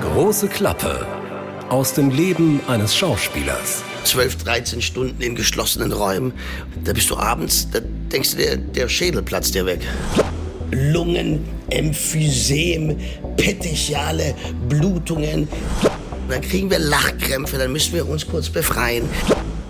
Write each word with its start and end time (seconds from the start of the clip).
Große 0.00 0.48
Klappe 0.48 1.06
aus 1.70 1.92
dem 1.92 2.10
Leben 2.10 2.60
eines 2.68 2.94
Schauspielers. 2.94 3.82
12, 4.04 4.44
13 4.44 4.82
Stunden 4.82 5.20
in 5.20 5.34
geschlossenen 5.34 5.92
Räumen. 5.92 6.32
Da 6.84 6.92
bist 6.92 7.10
du 7.10 7.16
abends, 7.16 7.68
da 7.70 7.80
denkst 7.80 8.32
du 8.32 8.36
dir, 8.36 8.56
der 8.56 8.88
Schädel 8.88 9.22
platzt 9.22 9.54
dir 9.54 9.66
weg. 9.66 9.80
Lungen, 10.70 11.44
Emphysem, 11.70 12.96
Petechiale, 13.36 14.34
Blutungen. 14.68 15.48
Dann 16.28 16.40
kriegen 16.42 16.70
wir 16.70 16.78
Lachkrämpfe, 16.78 17.58
dann 17.58 17.72
müssen 17.72 17.94
wir 17.94 18.08
uns 18.08 18.26
kurz 18.26 18.48
befreien. 18.48 19.08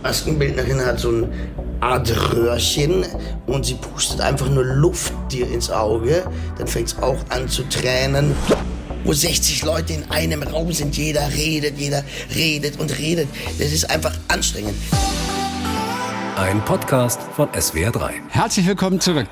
Maskenbildnerin 0.03 0.85
hat 0.85 1.01
so 1.01 1.11
ein 1.11 1.33
Art 1.81 2.13
Röhrchen 2.35 3.07
und 3.47 3.65
sie 3.65 3.75
pustet 3.75 4.21
einfach 4.21 4.49
nur 4.49 4.65
Luft 4.65 5.13
dir 5.31 5.49
ins 5.49 5.71
Auge. 5.71 6.25
Dann 6.59 6.67
fängt 6.67 6.89
es 6.89 6.99
auch 6.99 7.19
an 7.31 7.49
zu 7.49 7.63
tränen. 7.69 8.35
Wo 9.05 9.12
60 9.12 9.62
Leute 9.65 9.93
in 9.95 10.11
einem 10.11 10.43
Raum 10.43 10.73
sind, 10.73 10.96
jeder 10.96 11.29
redet, 11.33 11.79
jeder 11.79 12.03
redet 12.35 12.79
und 12.79 12.99
redet. 12.99 13.29
Das 13.59 13.72
ist 13.72 13.89
einfach 13.91 14.14
anstrengend. 14.29 14.75
Ein 16.36 16.64
Podcast 16.64 17.21
von 17.35 17.49
SWR3. 17.49 18.11
Herzlich 18.29 18.67
willkommen 18.67 19.00
zurück. 19.00 19.29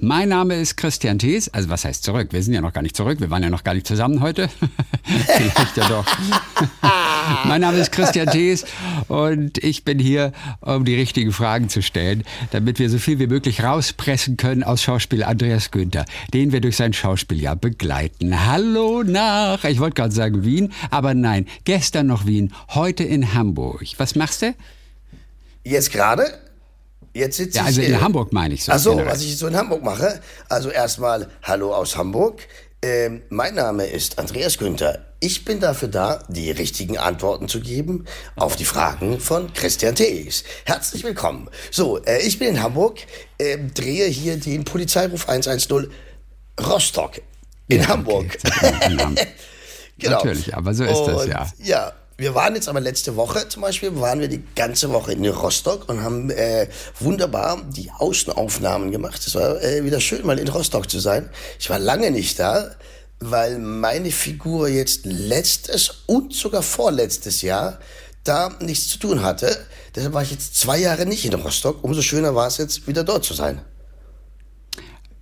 Mein 0.00 0.28
Name 0.28 0.54
ist 0.54 0.76
Christian 0.76 1.18
Thees. 1.18 1.48
Also 1.48 1.70
was 1.70 1.84
heißt 1.84 2.04
zurück? 2.04 2.28
Wir 2.30 2.42
sind 2.42 2.54
ja 2.54 2.60
noch 2.60 2.72
gar 2.72 2.82
nicht 2.82 2.96
zurück. 2.96 3.20
Wir 3.20 3.30
waren 3.30 3.42
ja 3.42 3.50
noch 3.50 3.64
gar 3.64 3.74
nicht 3.74 3.86
zusammen 3.86 4.20
heute. 4.20 4.48
Vielleicht 5.04 5.76
ja 5.76 5.88
doch. 5.88 6.06
mein 7.44 7.60
Name 7.60 7.78
ist 7.78 7.90
Christian 7.90 8.28
Thees 8.28 8.64
und 9.08 9.58
ich 9.58 9.84
bin 9.84 9.98
hier, 9.98 10.32
um 10.60 10.84
die 10.84 10.94
richtigen 10.94 11.32
Fragen 11.32 11.68
zu 11.68 11.82
stellen, 11.82 12.22
damit 12.52 12.78
wir 12.78 12.90
so 12.90 12.98
viel 12.98 13.18
wie 13.18 13.26
möglich 13.26 13.64
rauspressen 13.64 14.36
können 14.36 14.62
aus 14.62 14.82
Schauspieler 14.82 15.26
Andreas 15.26 15.70
Günther, 15.70 16.04
den 16.32 16.52
wir 16.52 16.60
durch 16.60 16.76
sein 16.76 16.92
Schauspieljahr 16.92 17.56
begleiten. 17.56 18.46
Hallo 18.46 19.02
nach, 19.02 19.64
ich 19.64 19.80
wollte 19.80 19.94
gerade 19.94 20.14
sagen 20.14 20.44
Wien, 20.44 20.72
aber 20.90 21.14
nein, 21.14 21.46
gestern 21.64 22.06
noch 22.06 22.26
Wien, 22.26 22.52
heute 22.70 23.02
in 23.02 23.34
Hamburg. 23.34 23.84
Was 23.96 24.14
machst 24.14 24.42
du? 24.42 24.54
Jetzt 25.64 25.92
gerade? 25.92 26.47
Jetzt 27.18 27.36
sitze 27.36 27.58
ja, 27.58 27.64
also 27.64 27.80
ich. 27.80 27.88
in 27.88 27.94
äh, 27.94 27.98
Hamburg 27.98 28.32
meine 28.32 28.54
ich 28.54 28.64
so. 28.64 28.70
Ach 28.70 28.78
so, 28.78 28.96
was 29.04 29.22
ich 29.22 29.36
so 29.36 29.48
in 29.48 29.56
Hamburg 29.56 29.82
mache. 29.82 30.20
Also 30.48 30.70
erstmal 30.70 31.28
Hallo 31.42 31.74
aus 31.74 31.96
Hamburg. 31.96 32.42
Ähm, 32.80 33.22
mein 33.28 33.56
Name 33.56 33.86
ist 33.86 34.20
Andreas 34.20 34.56
Günther. 34.56 35.04
Ich 35.18 35.44
bin 35.44 35.58
dafür 35.58 35.88
da, 35.88 36.22
die 36.28 36.52
richtigen 36.52 36.96
Antworten 36.96 37.48
zu 37.48 37.60
geben 37.60 38.04
auf 38.36 38.54
die 38.54 38.64
Fragen 38.64 39.18
von 39.18 39.52
Christian 39.52 39.96
Thees. 39.96 40.44
Herzlich 40.64 41.02
willkommen. 41.02 41.50
So, 41.72 41.98
äh, 42.04 42.20
ich 42.22 42.38
bin 42.38 42.50
in 42.50 42.62
Hamburg, 42.62 42.98
äh, 43.38 43.58
drehe 43.74 44.06
hier 44.06 44.36
den 44.36 44.64
Polizeiruf 44.64 45.28
110 45.28 45.88
Rostock 46.60 47.20
in 47.66 47.80
ja, 47.80 47.88
Hamburg. 47.88 48.38
Okay. 48.46 48.74
genau. 49.98 50.14
Natürlich, 50.14 50.54
aber 50.54 50.72
so 50.72 50.84
ist 50.84 50.98
Und, 50.98 51.08
das 51.08 51.26
ja. 51.26 51.52
Ja, 51.64 51.92
wir 52.18 52.34
waren 52.34 52.56
jetzt 52.56 52.68
aber 52.68 52.80
letzte 52.80 53.14
Woche 53.14 53.48
zum 53.48 53.62
Beispiel, 53.62 53.94
waren 54.00 54.18
wir 54.18 54.26
die 54.26 54.42
ganze 54.56 54.90
Woche 54.90 55.12
in 55.12 55.24
Rostock 55.24 55.88
und 55.88 56.02
haben 56.02 56.30
äh, 56.30 56.66
wunderbar 56.98 57.62
die 57.68 57.92
Außenaufnahmen 57.92 58.90
gemacht. 58.90 59.24
Es 59.24 59.36
war 59.36 59.62
äh, 59.62 59.84
wieder 59.84 60.00
schön, 60.00 60.26
mal 60.26 60.38
in 60.40 60.48
Rostock 60.48 60.90
zu 60.90 60.98
sein. 60.98 61.30
Ich 61.60 61.70
war 61.70 61.78
lange 61.78 62.10
nicht 62.10 62.40
da, 62.40 62.72
weil 63.20 63.60
meine 63.60 64.10
Figur 64.10 64.68
jetzt 64.68 65.06
letztes 65.06 66.02
und 66.06 66.34
sogar 66.34 66.62
vorletztes 66.62 67.40
Jahr 67.42 67.78
da 68.24 68.50
nichts 68.60 68.88
zu 68.88 68.98
tun 68.98 69.22
hatte. 69.22 69.56
Deshalb 69.94 70.12
war 70.12 70.22
ich 70.24 70.32
jetzt 70.32 70.56
zwei 70.56 70.78
Jahre 70.78 71.06
nicht 71.06 71.24
in 71.24 71.34
Rostock. 71.34 71.84
Umso 71.84 72.02
schöner 72.02 72.34
war 72.34 72.48
es 72.48 72.56
jetzt, 72.56 72.88
wieder 72.88 73.04
dort 73.04 73.24
zu 73.24 73.34
sein. 73.34 73.60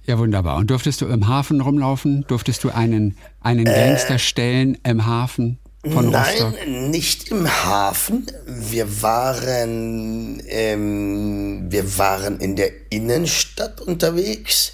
Ja, 0.06 0.18
wunderbar. 0.18 0.56
Und 0.56 0.70
durftest 0.70 1.02
du 1.02 1.06
im 1.06 1.28
Hafen 1.28 1.60
rumlaufen? 1.60 2.24
Durftest 2.26 2.64
du 2.64 2.70
einen, 2.70 3.18
einen 3.40 3.66
äh, 3.66 3.74
Gangster 3.74 4.18
stellen 4.18 4.78
im 4.82 5.04
Hafen? 5.04 5.58
Von 5.90 6.14
Rostock? 6.14 6.54
Nein, 6.54 6.90
nicht 6.90 7.28
im 7.28 7.48
Hafen. 7.48 8.26
Wir 8.46 9.02
waren, 9.02 10.42
ähm, 10.48 11.66
wir 11.68 11.98
waren 11.98 12.40
in 12.40 12.56
der 12.56 12.70
Innenstadt 12.90 13.80
unterwegs. 13.80 14.72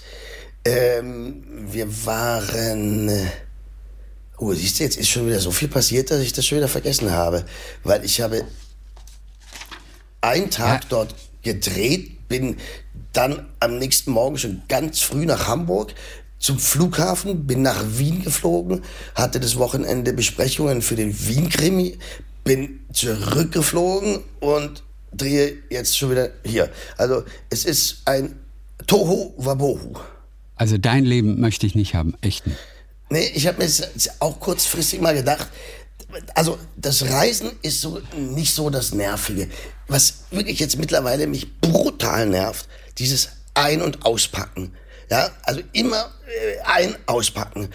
Ähm, 0.64 1.44
wir 1.70 2.06
waren. 2.06 3.10
Oh, 4.38 4.52
siehst 4.52 4.80
du, 4.80 4.84
jetzt 4.84 4.96
ist 4.96 5.08
schon 5.08 5.26
wieder 5.26 5.40
so 5.40 5.50
viel 5.50 5.68
passiert, 5.68 6.10
dass 6.10 6.20
ich 6.20 6.32
das 6.32 6.46
schon 6.46 6.58
wieder 6.58 6.68
vergessen 6.68 7.10
habe. 7.10 7.44
Weil 7.84 8.04
ich 8.04 8.20
habe 8.20 8.44
einen 10.20 10.50
Tag 10.50 10.82
ja. 10.84 10.88
dort 10.88 11.14
gedreht, 11.42 12.28
bin 12.28 12.56
dann 13.12 13.46
am 13.60 13.78
nächsten 13.78 14.10
Morgen 14.10 14.38
schon 14.38 14.62
ganz 14.68 15.00
früh 15.00 15.26
nach 15.26 15.46
Hamburg, 15.46 15.94
zum 16.42 16.58
Flughafen, 16.58 17.46
bin 17.46 17.62
nach 17.62 17.82
Wien 17.96 18.22
geflogen, 18.22 18.82
hatte 19.14 19.40
das 19.40 19.56
Wochenende 19.56 20.12
Besprechungen 20.12 20.82
für 20.82 20.96
den 20.96 21.16
Wien-Krimi, 21.26 21.98
bin 22.44 22.80
zurückgeflogen 22.92 24.18
und 24.40 24.82
drehe 25.12 25.58
jetzt 25.70 25.96
schon 25.96 26.10
wieder 26.10 26.30
hier. 26.44 26.68
Also 26.98 27.22
es 27.48 27.64
ist 27.64 28.02
ein 28.06 28.34
Toho 28.88 29.32
Wabohu. 29.36 29.94
Also 30.56 30.78
dein 30.78 31.04
Leben 31.04 31.40
möchte 31.40 31.64
ich 31.64 31.76
nicht 31.76 31.94
haben, 31.94 32.14
echt 32.20 32.46
nicht. 32.46 32.58
Nee, 33.08 33.30
ich 33.34 33.46
habe 33.46 33.62
mir 33.62 33.70
auch 34.18 34.40
kurzfristig 34.40 35.00
mal 35.00 35.14
gedacht, 35.14 35.46
also 36.34 36.58
das 36.76 37.04
Reisen 37.08 37.52
ist 37.62 37.80
so 37.80 38.00
nicht 38.18 38.52
so 38.52 38.68
das 38.68 38.92
Nervige. 38.92 39.48
Was 39.86 40.24
wirklich 40.30 40.58
jetzt 40.58 40.76
mittlerweile 40.76 41.28
mich 41.28 41.60
brutal 41.60 42.26
nervt, 42.26 42.68
dieses 42.98 43.28
Ein- 43.54 43.82
und 43.82 44.04
Auspacken. 44.04 44.72
Ja, 45.12 45.30
also 45.42 45.60
immer 45.74 46.10
äh, 46.26 46.58
ein 46.64 46.96
auspacken. 47.04 47.68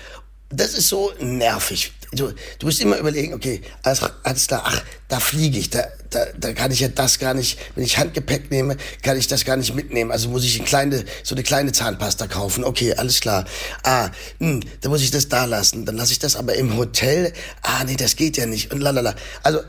Das 0.49 0.73
ist 0.73 0.87
so 0.87 1.13
nervig. 1.19 1.91
Du, 2.11 2.33
du 2.57 2.65
musst 2.65 2.81
immer 2.81 2.97
überlegen, 2.97 3.35
okay, 3.35 3.61
alles, 3.83 4.01
alles 4.23 4.47
klar, 4.47 4.63
ach, 4.65 4.81
da 5.07 5.19
fliege 5.19 5.59
ich, 5.59 5.69
da, 5.69 5.83
da, 6.09 6.25
da 6.35 6.53
kann 6.53 6.71
ich 6.71 6.79
ja 6.79 6.87
das 6.87 7.19
gar 7.19 7.35
nicht, 7.35 7.59
wenn 7.75 7.83
ich 7.83 7.99
Handgepäck 7.99 8.49
nehme, 8.49 8.75
kann 9.03 9.17
ich 9.17 9.27
das 9.27 9.45
gar 9.45 9.55
nicht 9.55 9.75
mitnehmen. 9.75 10.11
Also 10.11 10.29
muss 10.29 10.43
ich 10.45 10.55
eine 10.55 10.65
kleine, 10.67 11.05
so 11.21 11.35
eine 11.35 11.43
kleine 11.43 11.73
Zahnpasta 11.73 12.25
kaufen. 12.25 12.63
Okay, 12.63 12.95
alles 12.95 13.19
klar. 13.19 13.45
Ah, 13.83 14.09
hm, 14.39 14.61
dann 14.81 14.91
muss 14.91 15.03
ich 15.03 15.11
das 15.11 15.29
da 15.29 15.45
lassen. 15.45 15.85
Dann 15.85 15.95
lasse 15.95 16.13
ich 16.13 16.19
das 16.19 16.37
aber 16.37 16.55
im 16.55 16.75
Hotel. 16.75 17.33
Ah, 17.61 17.83
nee, 17.83 17.97
das 17.97 18.15
geht 18.15 18.37
ja 18.37 18.47
nicht. 18.47 18.73
Und 18.73 18.81
lalala. 18.81 19.13
Also, 19.43 19.59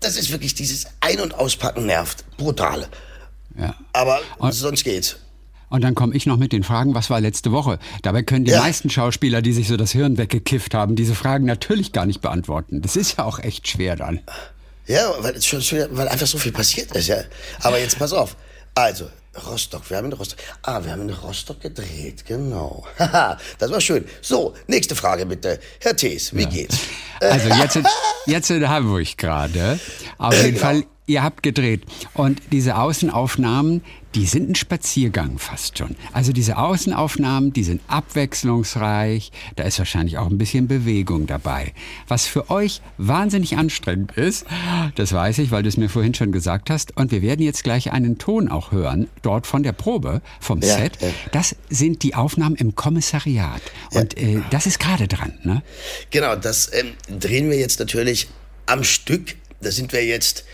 das 0.00 0.16
ist 0.16 0.32
wirklich 0.32 0.54
dieses 0.54 0.86
Ein- 1.00 1.20
und 1.20 1.34
Auspacken 1.34 1.84
nervt. 1.84 2.24
Brutal. 2.38 2.88
Ja. 3.58 3.74
Aber 3.92 4.22
und 4.38 4.52
sonst 4.52 4.82
geht's. 4.82 5.16
Und 5.68 5.82
dann 5.82 5.94
komme 5.94 6.14
ich 6.14 6.26
noch 6.26 6.36
mit 6.36 6.52
den 6.52 6.62
Fragen, 6.62 6.94
was 6.94 7.10
war 7.10 7.20
letzte 7.20 7.52
Woche? 7.52 7.78
Dabei 8.02 8.22
können 8.22 8.44
die 8.44 8.52
ja. 8.52 8.60
meisten 8.60 8.88
Schauspieler, 8.88 9.42
die 9.42 9.52
sich 9.52 9.68
so 9.68 9.76
das 9.76 9.92
Hirn 9.92 10.16
weggekifft 10.16 10.74
haben, 10.74 10.94
diese 10.94 11.14
Fragen 11.14 11.44
natürlich 11.44 11.92
gar 11.92 12.06
nicht 12.06 12.20
beantworten. 12.20 12.82
Das 12.82 12.96
ist 12.96 13.18
ja 13.18 13.24
auch 13.24 13.40
echt 13.40 13.66
schwer 13.66 13.96
dann. 13.96 14.20
Ja, 14.86 15.12
weil, 15.18 15.40
schon, 15.42 15.60
weil 15.90 16.08
einfach 16.08 16.26
so 16.26 16.38
viel 16.38 16.52
passiert 16.52 16.92
ist, 16.92 17.08
ja. 17.08 17.18
Aber 17.60 17.78
jetzt 17.80 17.98
pass 17.98 18.12
auf. 18.12 18.36
Also, 18.74 19.08
Rostock, 19.46 19.90
wir 19.90 19.96
haben 19.96 20.06
in 20.06 20.12
Rostock. 20.12 20.38
Ah, 20.62 20.82
wir 20.84 20.92
haben 20.92 21.02
in 21.02 21.10
Rostock 21.10 21.60
gedreht, 21.60 22.24
genau. 22.26 22.84
Haha, 22.98 23.36
das 23.58 23.70
war 23.70 23.80
schön. 23.80 24.04
So, 24.22 24.54
nächste 24.66 24.94
Frage 24.94 25.26
bitte. 25.26 25.58
Herr 25.80 25.96
Thees, 25.96 26.34
wie 26.34 26.42
ja. 26.42 26.48
geht's? 26.48 26.78
Also 27.20 27.48
jetzt 27.48 27.76
in, 27.76 27.86
jetzt 28.26 28.50
in 28.50 28.68
Hamburg 28.68 29.16
gerade. 29.16 29.78
Auf 30.18 30.34
jeden 30.34 30.54
genau. 30.54 30.60
Fall 30.60 30.84
ihr 31.06 31.22
habt 31.22 31.42
gedreht. 31.42 31.84
Und 32.14 32.40
diese 32.52 32.76
Außenaufnahmen, 32.76 33.82
die 34.14 34.26
sind 34.26 34.50
ein 34.50 34.54
Spaziergang 34.54 35.38
fast 35.38 35.78
schon. 35.78 35.94
Also 36.12 36.32
diese 36.32 36.56
Außenaufnahmen, 36.56 37.52
die 37.52 37.64
sind 37.64 37.82
abwechslungsreich. 37.86 39.30
Da 39.56 39.64
ist 39.64 39.78
wahrscheinlich 39.78 40.18
auch 40.18 40.28
ein 40.28 40.38
bisschen 40.38 40.68
Bewegung 40.68 41.26
dabei. 41.26 41.72
Was 42.08 42.26
für 42.26 42.50
euch 42.50 42.80
wahnsinnig 42.98 43.56
anstrengend 43.56 44.12
ist, 44.16 44.46
das 44.94 45.12
weiß 45.12 45.38
ich, 45.38 45.50
weil 45.50 45.62
du 45.62 45.68
es 45.68 45.76
mir 45.76 45.88
vorhin 45.88 46.14
schon 46.14 46.32
gesagt 46.32 46.70
hast. 46.70 46.96
Und 46.96 47.12
wir 47.12 47.22
werden 47.22 47.42
jetzt 47.42 47.62
gleich 47.62 47.92
einen 47.92 48.18
Ton 48.18 48.48
auch 48.48 48.72
hören, 48.72 49.08
dort 49.22 49.46
von 49.46 49.62
der 49.62 49.72
Probe, 49.72 50.22
vom 50.40 50.60
ja, 50.60 50.76
Set. 50.76 51.00
Ja. 51.00 51.08
Das 51.32 51.54
sind 51.68 52.02
die 52.02 52.14
Aufnahmen 52.14 52.56
im 52.56 52.74
Kommissariat. 52.74 53.62
Und 53.92 54.16
äh, 54.16 54.40
das 54.50 54.66
ist 54.66 54.80
gerade 54.80 55.08
dran, 55.08 55.34
ne? 55.44 55.62
Genau, 56.10 56.36
das 56.36 56.70
ähm, 56.72 56.92
drehen 57.20 57.50
wir 57.50 57.58
jetzt 57.58 57.78
natürlich 57.78 58.28
am 58.64 58.82
Stück. 58.82 59.36
Da 59.60 59.70
sind 59.70 59.92
wir 59.92 60.04
jetzt 60.04 60.44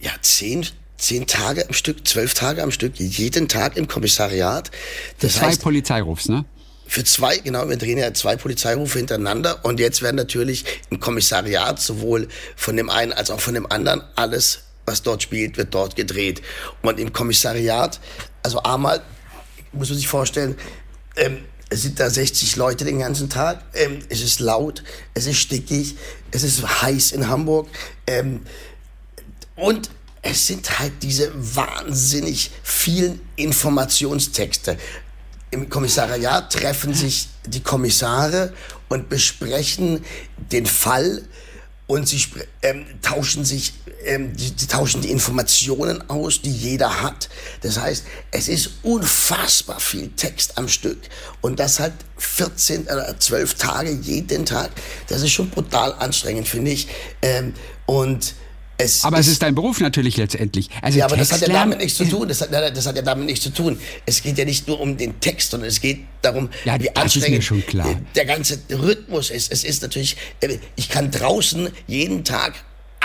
ja, 0.00 0.12
zehn, 0.20 0.66
zehn 0.96 1.26
Tage 1.26 1.66
am 1.66 1.74
Stück, 1.74 2.06
zwölf 2.06 2.34
Tage 2.34 2.62
am 2.62 2.70
Stück, 2.70 2.96
jeden 2.96 3.48
Tag 3.48 3.76
im 3.76 3.88
Kommissariat. 3.88 4.70
Das 5.20 5.32
Für 5.32 5.38
zwei 5.38 5.46
heißt, 5.46 5.62
Polizeirufs, 5.62 6.28
ne? 6.28 6.44
Für 6.88 7.02
zwei, 7.02 7.38
genau, 7.38 7.68
wir 7.68 7.76
drehen 7.76 7.98
ja 7.98 8.14
zwei 8.14 8.36
Polizeirufe 8.36 8.98
hintereinander 8.98 9.64
und 9.64 9.80
jetzt 9.80 10.02
werden 10.02 10.16
natürlich 10.16 10.64
im 10.90 11.00
Kommissariat 11.00 11.80
sowohl 11.80 12.28
von 12.54 12.76
dem 12.76 12.90
einen 12.90 13.12
als 13.12 13.30
auch 13.30 13.40
von 13.40 13.54
dem 13.54 13.70
anderen 13.70 14.02
alles, 14.14 14.60
was 14.84 15.02
dort 15.02 15.22
spielt, 15.22 15.56
wird 15.56 15.74
dort 15.74 15.96
gedreht. 15.96 16.42
Und 16.82 17.00
im 17.00 17.12
Kommissariat, 17.12 17.98
also 18.44 18.62
einmal, 18.62 19.02
muss 19.72 19.88
man 19.88 19.98
sich 19.98 20.06
vorstellen, 20.06 20.56
ähm, 21.16 21.38
es 21.68 21.82
sind 21.82 21.98
da 21.98 22.08
60 22.08 22.54
Leute 22.54 22.84
den 22.84 23.00
ganzen 23.00 23.28
Tag. 23.28 23.64
Ähm, 23.74 23.98
es 24.08 24.22
ist 24.22 24.38
laut, 24.38 24.84
es 25.14 25.26
ist 25.26 25.38
stickig, 25.38 25.96
es 26.30 26.44
ist 26.44 26.82
heiß 26.82 27.10
in 27.12 27.28
Hamburg. 27.28 27.68
Ähm, 28.06 28.42
und 29.56 29.90
es 30.22 30.46
sind 30.46 30.78
halt 30.78 31.02
diese 31.02 31.32
wahnsinnig 31.34 32.50
vielen 32.62 33.20
Informationstexte. 33.36 34.76
Im 35.50 35.68
Kommissariat 35.68 36.52
treffen 36.52 36.94
sich 36.94 37.28
die 37.46 37.60
Kommissare 37.60 38.52
und 38.88 39.08
besprechen 39.08 40.04
den 40.50 40.66
Fall 40.66 41.22
und 41.86 42.08
sie 42.08 42.20
ähm, 42.62 42.84
tauschen 43.00 43.44
sich, 43.44 43.74
ähm, 44.04 44.36
die, 44.36 44.50
die, 44.50 44.66
tauschen 44.66 45.02
die 45.02 45.10
Informationen 45.12 46.10
aus, 46.10 46.42
die 46.42 46.50
jeder 46.50 47.02
hat. 47.02 47.28
Das 47.60 47.78
heißt, 47.78 48.04
es 48.32 48.48
ist 48.48 48.70
unfassbar 48.82 49.78
viel 49.78 50.10
Text 50.16 50.58
am 50.58 50.68
Stück 50.68 50.98
und 51.40 51.60
das 51.60 51.78
halt 51.78 51.94
14 52.16 52.84
oder 52.84 53.18
12 53.18 53.54
Tage 53.54 53.90
jeden 53.90 54.44
Tag. 54.44 54.70
Das 55.06 55.22
ist 55.22 55.30
schon 55.30 55.50
brutal 55.50 55.92
anstrengend, 55.92 56.48
finde 56.48 56.72
ich. 56.72 56.88
Ähm, 57.22 57.54
und 57.86 58.34
es 58.78 59.04
aber 59.04 59.18
es 59.18 59.28
ist 59.28 59.42
dein 59.42 59.54
Beruf 59.54 59.80
natürlich 59.80 60.16
letztendlich. 60.16 60.68
Also 60.82 60.98
ja, 60.98 61.06
aber 61.06 61.16
das 61.16 61.32
hat 61.32 61.40
ja 61.40 61.48
damit 61.48 61.78
nichts 61.78 61.96
zu 61.96 62.04
tun. 62.04 62.28
Das 62.28 62.40
hat, 62.40 62.52
das 62.52 62.86
hat 62.86 62.96
ja 62.96 63.02
damit 63.02 63.26
nichts 63.26 63.42
zu 63.44 63.50
tun. 63.50 63.78
Es 64.04 64.22
geht 64.22 64.38
ja 64.38 64.44
nicht 64.44 64.68
nur 64.68 64.80
um 64.80 64.96
den 64.96 65.18
Text, 65.20 65.50
sondern 65.50 65.68
es 65.68 65.80
geht 65.80 66.00
darum, 66.22 66.50
ja, 66.64 66.80
wie 66.80 66.94
anstrengend 66.94 67.50
der 68.14 68.24
ganze 68.24 68.58
Rhythmus 68.70 69.30
ist. 69.30 69.50
Es 69.52 69.64
ist 69.64 69.82
natürlich, 69.82 70.16
äh, 70.40 70.58
ich 70.76 70.88
kann 70.88 71.10
draußen 71.10 71.68
jeden 71.86 72.24
Tag 72.24 72.54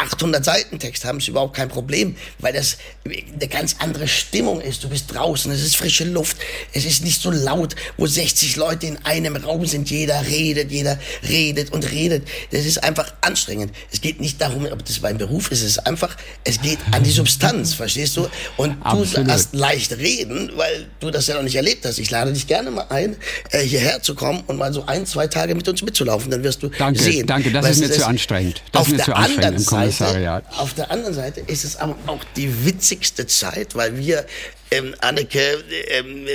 800 0.01 0.43
Seiten 0.43 0.79
Text 0.79 1.05
haben, 1.05 1.19
ist 1.19 1.27
überhaupt 1.27 1.55
kein 1.55 1.69
Problem, 1.69 2.15
weil 2.39 2.53
das 2.53 2.77
eine 3.05 3.47
ganz 3.47 3.75
andere 3.79 4.07
Stimmung 4.07 4.59
ist. 4.59 4.83
Du 4.83 4.89
bist 4.89 5.13
draußen, 5.13 5.51
es 5.51 5.61
ist 5.61 5.75
frische 5.75 6.05
Luft, 6.05 6.37
es 6.73 6.85
ist 6.85 7.03
nicht 7.03 7.21
so 7.21 7.29
laut, 7.29 7.75
wo 7.97 8.07
60 8.07 8.55
Leute 8.55 8.87
in 8.87 8.97
einem 9.05 9.35
Raum 9.35 9.65
sind, 9.65 9.89
jeder 9.91 10.25
redet, 10.25 10.71
jeder 10.71 10.97
redet 11.27 11.71
und 11.71 11.91
redet. 11.91 12.27
Das 12.51 12.65
ist 12.65 12.83
einfach 12.83 13.13
anstrengend. 13.21 13.73
Es 13.91 14.01
geht 14.01 14.19
nicht 14.19 14.41
darum, 14.41 14.65
ob 14.65 14.83
das 14.85 15.01
mein 15.01 15.17
Beruf 15.17 15.51
ist, 15.51 15.61
es 15.61 15.71
ist 15.71 15.85
einfach, 15.85 16.17
es 16.43 16.59
geht 16.61 16.79
an 16.91 17.03
die 17.03 17.11
Substanz, 17.11 17.73
verstehst 17.75 18.17
du? 18.17 18.27
Und 18.57 18.77
du 18.83 19.01
Absolut. 19.03 19.29
hast 19.29 19.53
leicht 19.53 19.91
reden, 19.97 20.51
weil 20.55 20.87
du 20.99 21.11
das 21.11 21.27
ja 21.27 21.35
noch 21.35 21.43
nicht 21.43 21.55
erlebt 21.55 21.85
hast. 21.85 21.99
Ich 21.99 22.09
lade 22.09 22.33
dich 22.33 22.47
gerne 22.47 22.71
mal 22.71 22.87
ein, 22.89 23.15
äh, 23.51 23.59
hierher 23.61 24.01
zu 24.01 24.15
kommen 24.15 24.43
und 24.47 24.57
mal 24.57 24.73
so 24.73 24.85
ein, 24.85 25.05
zwei 25.05 25.27
Tage 25.27 25.53
mit 25.53 25.67
uns 25.67 25.83
mitzulaufen, 25.83 26.31
dann 26.31 26.43
wirst 26.43 26.63
du 26.63 26.69
danke, 26.69 27.01
sehen. 27.01 27.27
Danke, 27.27 27.51
das 27.51 27.69
ist 27.69 27.79
mir 27.81 27.91
zu 27.91 28.07
anstrengend. 28.07 28.63
Das 28.71 28.81
auf 28.81 28.87
ist 28.87 28.97
mir 28.97 29.03
der 29.03 29.17
anderen 29.17 29.59
Seite 29.59 29.90
Kommissariat. 29.97 30.43
Auf 30.57 30.73
der 30.73 30.91
anderen 30.91 31.13
Seite 31.13 31.41
ist 31.41 31.63
es 31.63 31.75
aber 31.75 31.95
auch 32.07 32.23
die 32.35 32.65
witzigste 32.65 33.27
Zeit, 33.27 33.75
weil 33.75 33.97
wir 33.97 34.25
ähm, 34.71 34.95
Anneke, 34.99 35.63
ähm, 35.89 36.27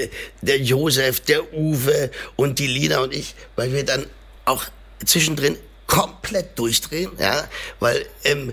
der 0.43 0.59
Josef, 0.59 1.21
der 1.21 1.53
Uwe 1.55 2.11
und 2.37 2.59
die 2.59 2.67
Lina 2.67 3.01
und 3.01 3.15
ich, 3.15 3.35
weil 3.57 3.73
wir 3.73 3.85
dann 3.85 4.07
auch 4.45 4.65
zwischendrin 5.05 5.57
komplett 5.87 6.59
durchdrehen, 6.59 7.13
ja, 7.19 7.49
weil 7.81 8.07
ähm, 8.25 8.53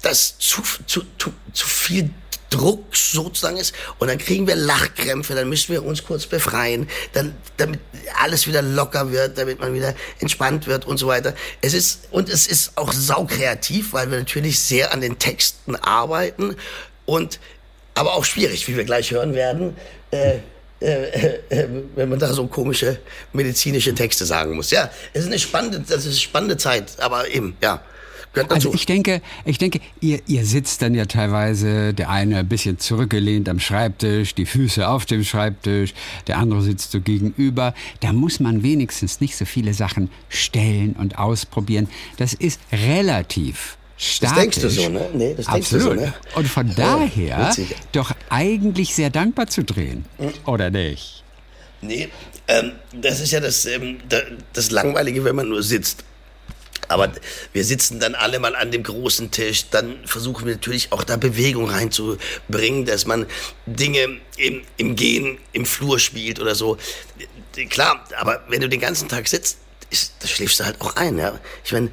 das 0.00 0.38
zu, 0.38 0.62
zu, 0.86 1.02
zu, 1.18 1.32
zu 1.52 1.66
viel 1.66 2.10
Druck 2.52 2.94
sozusagen 2.96 3.56
ist 3.56 3.74
und 3.98 4.08
dann 4.08 4.18
kriegen 4.18 4.46
wir 4.46 4.56
Lachkrämpfe, 4.56 5.34
dann 5.34 5.48
müssen 5.48 5.72
wir 5.72 5.84
uns 5.84 6.04
kurz 6.04 6.26
befreien, 6.26 6.88
dann, 7.12 7.34
damit 7.56 7.80
alles 8.20 8.46
wieder 8.46 8.62
locker 8.62 9.10
wird, 9.10 9.38
damit 9.38 9.60
man 9.60 9.74
wieder 9.74 9.94
entspannt 10.20 10.66
wird 10.66 10.86
und 10.86 10.98
so 10.98 11.06
weiter. 11.06 11.34
Es 11.60 11.74
ist, 11.74 12.08
und 12.10 12.28
es 12.28 12.46
ist 12.46 12.72
auch 12.76 12.92
saukreativ, 12.92 13.92
weil 13.92 14.10
wir 14.10 14.18
natürlich 14.18 14.60
sehr 14.60 14.92
an 14.92 15.00
den 15.00 15.18
Texten 15.18 15.76
arbeiten 15.76 16.56
und, 17.06 17.40
aber 17.94 18.14
auch 18.14 18.24
schwierig, 18.24 18.68
wie 18.68 18.76
wir 18.76 18.84
gleich 18.84 19.10
hören 19.10 19.34
werden, 19.34 19.76
äh, 20.10 20.38
äh, 20.80 21.38
äh, 21.48 21.68
wenn 21.94 22.08
man 22.08 22.18
da 22.18 22.32
so 22.32 22.46
komische 22.46 22.98
medizinische 23.32 23.94
Texte 23.94 24.26
sagen 24.26 24.56
muss. 24.56 24.70
Ja, 24.70 24.90
es 25.12 25.22
ist 25.22 25.28
eine 25.28 25.38
spannende, 25.38 25.80
das 25.80 26.00
ist 26.00 26.06
eine 26.06 26.14
spannende 26.16 26.56
Zeit, 26.56 26.98
aber 26.98 27.28
eben, 27.28 27.56
ja. 27.62 27.82
Also 28.48 28.72
ich 28.72 28.86
denke, 28.86 29.20
ich 29.44 29.58
denke, 29.58 29.80
ihr, 30.00 30.20
ihr 30.26 30.46
sitzt 30.46 30.80
dann 30.80 30.94
ja 30.94 31.04
teilweise, 31.04 31.92
der 31.92 32.08
eine 32.08 32.38
ein 32.38 32.48
bisschen 32.48 32.78
zurückgelehnt 32.78 33.48
am 33.48 33.60
Schreibtisch, 33.60 34.34
die 34.34 34.46
Füße 34.46 34.88
auf 34.88 35.04
dem 35.04 35.22
Schreibtisch, 35.22 35.92
der 36.26 36.38
andere 36.38 36.62
sitzt 36.62 36.92
so 36.92 37.00
gegenüber. 37.00 37.74
Da 38.00 38.12
muss 38.12 38.40
man 38.40 38.62
wenigstens 38.62 39.20
nicht 39.20 39.36
so 39.36 39.44
viele 39.44 39.74
Sachen 39.74 40.10
stellen 40.28 40.94
und 40.98 41.18
ausprobieren. 41.18 41.88
Das 42.16 42.32
ist 42.32 42.60
relativ 42.72 43.76
Statisch. 44.02 44.34
Das 44.34 44.40
denkst 44.40 44.60
du 44.60 44.68
so, 44.68 44.88
ne? 44.88 45.10
Nee, 45.12 45.34
das 45.36 45.46
denkst 45.46 45.72
Absolut. 45.74 45.96
du 45.98 46.00
so, 46.00 46.06
ne? 46.06 46.14
Und 46.34 46.48
von 46.48 46.74
daher 46.74 47.50
witzig. 47.50 47.76
doch 47.92 48.10
eigentlich 48.30 48.96
sehr 48.96 49.10
dankbar 49.10 49.46
zu 49.46 49.62
drehen, 49.62 50.04
hm. 50.18 50.32
oder 50.44 50.70
nicht? 50.70 51.22
Nee, 51.82 52.08
ähm, 52.48 52.72
das 52.92 53.20
ist 53.20 53.30
ja 53.30 53.38
das, 53.38 53.64
ähm, 53.66 53.98
das 54.52 54.70
Langweilige, 54.72 55.24
wenn 55.24 55.36
man 55.36 55.48
nur 55.48 55.62
sitzt. 55.62 56.04
Aber 56.92 57.10
wir 57.52 57.64
sitzen 57.64 58.00
dann 58.00 58.14
alle 58.14 58.38
mal 58.38 58.54
an 58.54 58.70
dem 58.70 58.82
großen 58.82 59.30
Tisch, 59.30 59.70
dann 59.70 60.06
versuchen 60.06 60.46
wir 60.46 60.54
natürlich 60.54 60.92
auch 60.92 61.04
da 61.04 61.16
Bewegung 61.16 61.68
reinzubringen, 61.70 62.84
dass 62.84 63.06
man 63.06 63.26
Dinge 63.66 64.20
im, 64.36 64.62
im 64.76 64.96
Gehen, 64.96 65.38
im 65.52 65.66
Flur 65.66 65.98
spielt 65.98 66.40
oder 66.40 66.54
so. 66.54 66.76
Klar, 67.70 68.04
aber 68.18 68.44
wenn 68.48 68.60
du 68.60 68.68
den 68.68 68.80
ganzen 68.80 69.08
Tag 69.08 69.28
sitzt, 69.28 69.58
ist, 69.90 70.14
da 70.20 70.28
schläfst 70.28 70.60
du 70.60 70.64
halt 70.64 70.80
auch 70.80 70.96
ein. 70.96 71.18
Ja? 71.18 71.38
Ich 71.64 71.72
meine, 71.72 71.90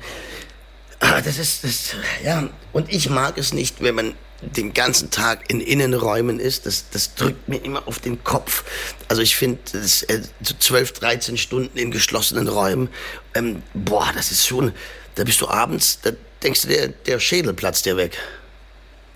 ah, 1.00 1.22
das 1.22 1.38
ist, 1.38 1.63
das, 1.63 1.96
ja, 2.24 2.50
und 2.74 2.92
ich 2.92 3.10
mag 3.10 3.38
es 3.38 3.54
nicht, 3.54 3.81
wenn 3.81 3.96
man 3.96 4.13
den 4.41 4.74
ganzen 4.74 5.12
Tag 5.12 5.50
in 5.50 5.59
Innenräumen 5.59 6.39
ist, 6.39 6.65
das, 6.65 6.86
das 6.91 7.15
drückt 7.15 7.50
mir 7.50 7.57
immer 7.57 7.88
auf 7.88 8.00
den 8.00 8.24
Kopf. 8.24 8.63
Also 9.07 9.21
ich 9.21 9.36
finde, 9.36 9.59
äh, 9.74 10.19
so 10.41 10.53
12, 10.57 10.94
13 10.94 11.38
Stunden 11.38 11.77
in 11.77 11.91
geschlossenen 11.91 12.47
Räumen, 12.47 12.89
ähm, 13.36 13.62
boah, 13.74 14.09
das 14.15 14.31
ist 14.31 14.47
schon, 14.47 14.71
da 15.15 15.24
bist 15.24 15.41
du 15.41 15.47
abends, 15.47 16.00
da 16.01 16.12
denkst 16.44 16.62
du, 16.63 16.68
der, 16.69 16.88
der 16.88 17.19
Schädel 17.19 17.53
platzt 17.53 17.86
dir 17.86 17.97
weg. 17.97 18.18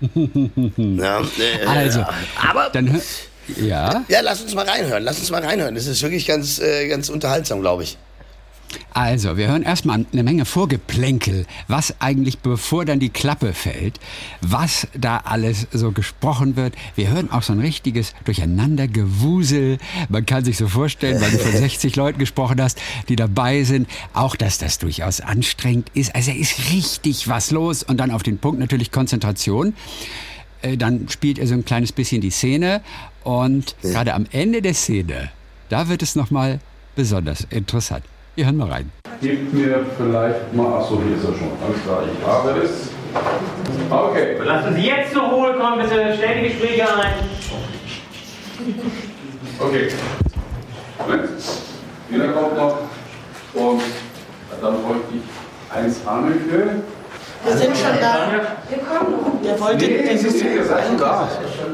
ja, 0.00 1.20
äh, 1.20 1.66
also, 1.66 2.04
aber 2.36 2.68
dann 2.70 3.00
ja. 3.56 4.04
Ja, 4.08 4.20
lass 4.20 4.40
uns 4.40 4.54
mal 4.54 4.66
reinhören. 4.68 5.02
Lass 5.02 5.18
uns 5.18 5.30
mal 5.30 5.44
reinhören. 5.44 5.74
Das 5.74 5.86
ist 5.86 6.02
wirklich 6.02 6.26
ganz, 6.26 6.58
äh, 6.58 6.88
ganz 6.88 7.08
unterhaltsam, 7.08 7.60
glaube 7.60 7.82
ich. 7.82 7.98
Also, 8.92 9.36
wir 9.36 9.48
hören 9.48 9.62
erstmal 9.62 10.06
eine 10.12 10.22
Menge 10.22 10.44
Vorgeplänkel, 10.44 11.46
was 11.68 12.00
eigentlich 12.00 12.38
bevor 12.38 12.84
dann 12.84 13.00
die 13.00 13.10
Klappe 13.10 13.52
fällt, 13.52 14.00
was 14.40 14.86
da 14.94 15.18
alles 15.18 15.66
so 15.72 15.92
gesprochen 15.92 16.56
wird. 16.56 16.74
Wir 16.94 17.08
hören 17.08 17.30
auch 17.30 17.42
so 17.42 17.52
ein 17.52 17.60
richtiges 17.60 18.14
Durcheinandergewusel. 18.24 19.78
Man 20.08 20.26
kann 20.26 20.44
sich 20.44 20.56
so 20.56 20.68
vorstellen, 20.68 21.20
weil 21.20 21.30
du 21.30 21.38
von 21.38 21.52
60 21.56 21.96
Leuten 21.96 22.18
gesprochen 22.18 22.60
hast, 22.60 22.80
die 23.08 23.16
dabei 23.16 23.64
sind, 23.64 23.88
auch 24.12 24.36
dass 24.36 24.58
das 24.58 24.78
durchaus 24.78 25.20
anstrengend 25.20 25.90
ist. 25.94 26.14
Also, 26.14 26.30
ist 26.30 26.70
richtig 26.72 27.28
was 27.28 27.50
los 27.50 27.82
und 27.82 27.98
dann 27.98 28.10
auf 28.10 28.22
den 28.22 28.38
Punkt 28.38 28.60
natürlich 28.60 28.90
Konzentration. 28.90 29.74
Äh, 30.62 30.76
dann 30.76 31.08
spielt 31.08 31.38
er 31.38 31.46
so 31.46 31.54
ein 31.54 31.64
kleines 31.64 31.92
bisschen 31.92 32.20
die 32.20 32.30
Szene 32.30 32.80
und 33.22 33.76
gerade 33.82 34.14
am 34.14 34.26
Ende 34.32 34.62
der 34.62 34.74
Szene, 34.74 35.30
da 35.68 35.88
wird 35.88 36.02
es 36.02 36.14
nochmal 36.14 36.60
besonders 36.94 37.46
interessant. 37.50 38.04
Wir 38.36 38.46
hören 38.46 38.56
mal 38.56 38.68
rein. 38.68 38.90
Gebt 39.20 39.54
mir 39.54 39.86
vielleicht 39.96 40.52
mal, 40.52 40.78
achso, 40.78 41.00
hier 41.06 41.16
ist 41.16 41.22
er 41.24 41.38
schon. 41.38 41.52
Alles 41.64 41.82
klar, 41.84 42.02
ich 42.02 42.26
habe 42.26 42.50
es. 42.62 42.90
Okay. 43.88 44.36
Lassen 44.42 44.74
Sie 44.74 44.86
jetzt 44.88 45.12
zur 45.12 45.22
Ruhe 45.22 45.52
kommen, 45.54 45.78
bitte. 45.78 46.14
Stell 46.16 46.42
die 46.42 46.48
Gespräche 46.48 46.82
ein. 46.82 47.14
Okay. 49.60 49.88
Jeder 52.10 52.28
kommt 52.32 52.56
noch. 52.56 52.78
Und 53.54 53.82
dann 54.60 54.74
wollte 54.84 55.04
ich 55.14 55.76
eins 55.76 56.00
Anneke. 56.04 56.82
Wir 57.44 57.56
sind 57.56 57.76
schon 57.76 58.00
da. 58.00 58.26
Wir 58.68 58.78
kommen. 58.78 59.44
Der 59.44 59.60
wollte 59.60 59.76
nee, 59.76 60.02
nee, 60.02 60.14
nee, 60.14 60.56
ihr 60.56 60.64
seid 60.64 60.86
schon 60.88 60.98
da. 60.98 61.28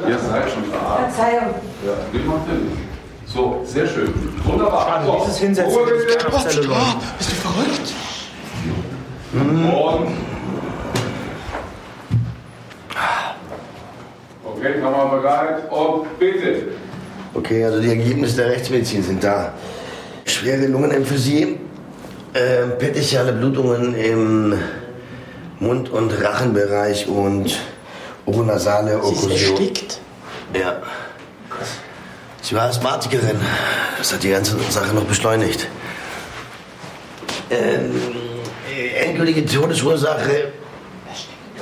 Ihr 0.06 0.18
seid 0.18 0.50
schon 0.50 0.64
da. 0.70 1.08
Verzeihung. 1.08 1.54
Ja, 1.86 1.92
wie 2.12 2.18
macht 2.18 2.48
ihr 2.48 2.54
nicht? 2.54 2.89
So, 3.32 3.62
sehr 3.64 3.86
schön. 3.86 4.12
Wunderbar. 4.44 4.86
Schade, 4.86 5.06
so, 5.06 5.24
dieses 5.24 5.38
Hinsetzen. 5.38 5.72
Ruhe 5.72 5.86
bitte. 5.86 6.18
Oh, 6.26 6.34
oh, 6.34 6.38
bist 7.18 7.30
du 7.30 7.34
verrückt? 7.36 7.94
Mhm. 9.32 9.70
Und. 9.70 10.08
Okay, 14.44 14.80
nochmal 14.80 15.20
bereit. 15.20 15.70
Und 15.70 16.18
bitte. 16.18 16.68
Okay, 17.34 17.64
also 17.64 17.80
die 17.80 17.88
Ergebnisse 17.88 18.36
der 18.36 18.50
Rechtsmedizin 18.50 19.02
sind 19.02 19.22
da. 19.22 19.52
Schwere 20.24 20.66
Lungenemphysem, 20.66 21.58
äh, 22.34 22.66
petechiale 22.78 23.32
Blutungen 23.32 23.94
im 23.94 24.54
Mund- 25.60 25.90
und 25.90 26.10
Rachenbereich 26.22 27.06
und 27.06 27.56
oronasale 28.26 28.96
Okkusion. 28.96 29.28
Sie 29.30 29.34
ist 29.36 29.50
erstickt? 29.50 30.00
Ja. 30.54 30.82
Sie 32.50 32.56
war 32.56 32.64
Asthmatikerin. 32.64 33.36
Das 33.96 34.12
hat 34.12 34.24
die 34.24 34.30
ganze 34.30 34.58
Sache 34.70 34.92
noch 34.92 35.04
beschleunigt. 35.04 35.68
Ähm, 37.48 37.92
endgültige 38.98 39.46
Todesursache 39.46 40.50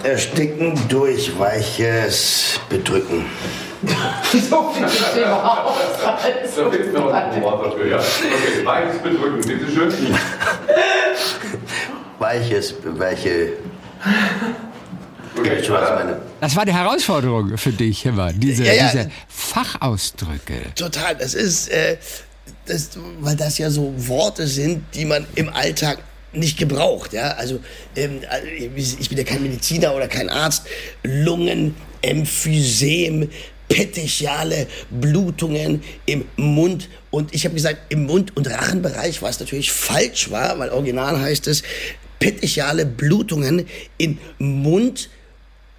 Ersticken 0.03 0.81
durch 0.89 1.39
weiches 1.39 2.59
Bedrücken. 2.71 3.27
so 4.33 4.73
viel 4.73 4.87
Thema 5.15 5.63
Haushalt. 5.63 6.57
Da 6.57 6.69
gibt 6.71 6.87
es 6.87 6.93
noch 6.95 7.13
ein 7.13 7.43
Wort 7.43 7.67
dafür, 7.67 7.87
ja. 7.87 7.99
Okay, 7.99 8.65
weiches 8.65 8.99
Bedrücken, 9.03 9.41
bitteschön. 9.47 10.17
weiches, 12.19 12.75
weiche 12.83 13.53
Okay, 15.37 15.61
das 16.41 16.57
war 16.57 16.65
die 16.65 16.73
Herausforderung 16.73 17.57
für 17.59 17.73
dich, 17.73 18.05
immer, 18.07 18.33
diese, 18.33 18.65
ja, 18.65 18.73
ja. 18.73 18.91
diese 18.91 19.11
Fachausdrücke. 19.29 20.75
Total, 20.75 21.17
das 21.17 21.35
ist, 21.35 21.69
äh, 21.69 21.97
das, 22.67 22.91
weil 23.21 23.37
das 23.37 23.59
ja 23.59 23.71
so 23.71 23.93
Worte 23.97 24.47
sind, 24.47 24.85
die 24.95 25.05
man 25.05 25.27
im 25.35 25.49
Alltag 25.49 25.99
nicht 26.33 26.59
gebraucht. 26.59 27.13
Ja? 27.13 27.33
Also 27.33 27.61
ähm, 27.97 28.21
ich 28.77 29.09
bin 29.09 29.19
ja 29.19 29.25
kein 29.25 29.43
Mediziner 29.43 29.95
oder 29.95 30.09
kein 30.09 30.29
Arzt. 30.29 30.65
Lungen, 31.03 31.75
Emphysem, 32.03 33.29
petechiale 33.69 34.67
Blutungen 34.91 35.83
im 36.07 36.25
Mund. 36.37 36.89
Und 37.11 37.35
ich 37.35 37.45
habe 37.45 37.55
gesagt, 37.55 37.93
im 37.93 38.05
Mund- 38.07 38.37
und 38.37 38.49
Rachenbereich, 38.49 39.23
was 39.23 39.41
natürlich 39.41 39.73
falsch 39.73 40.31
war, 40.31 40.59
weil 40.59 40.71
original 40.71 41.19
heißt 41.21 41.47
es 41.49 41.63
petechiale 42.19 42.85
Blutungen 42.85 43.67
im 43.97 44.19
Mund, 44.39 45.09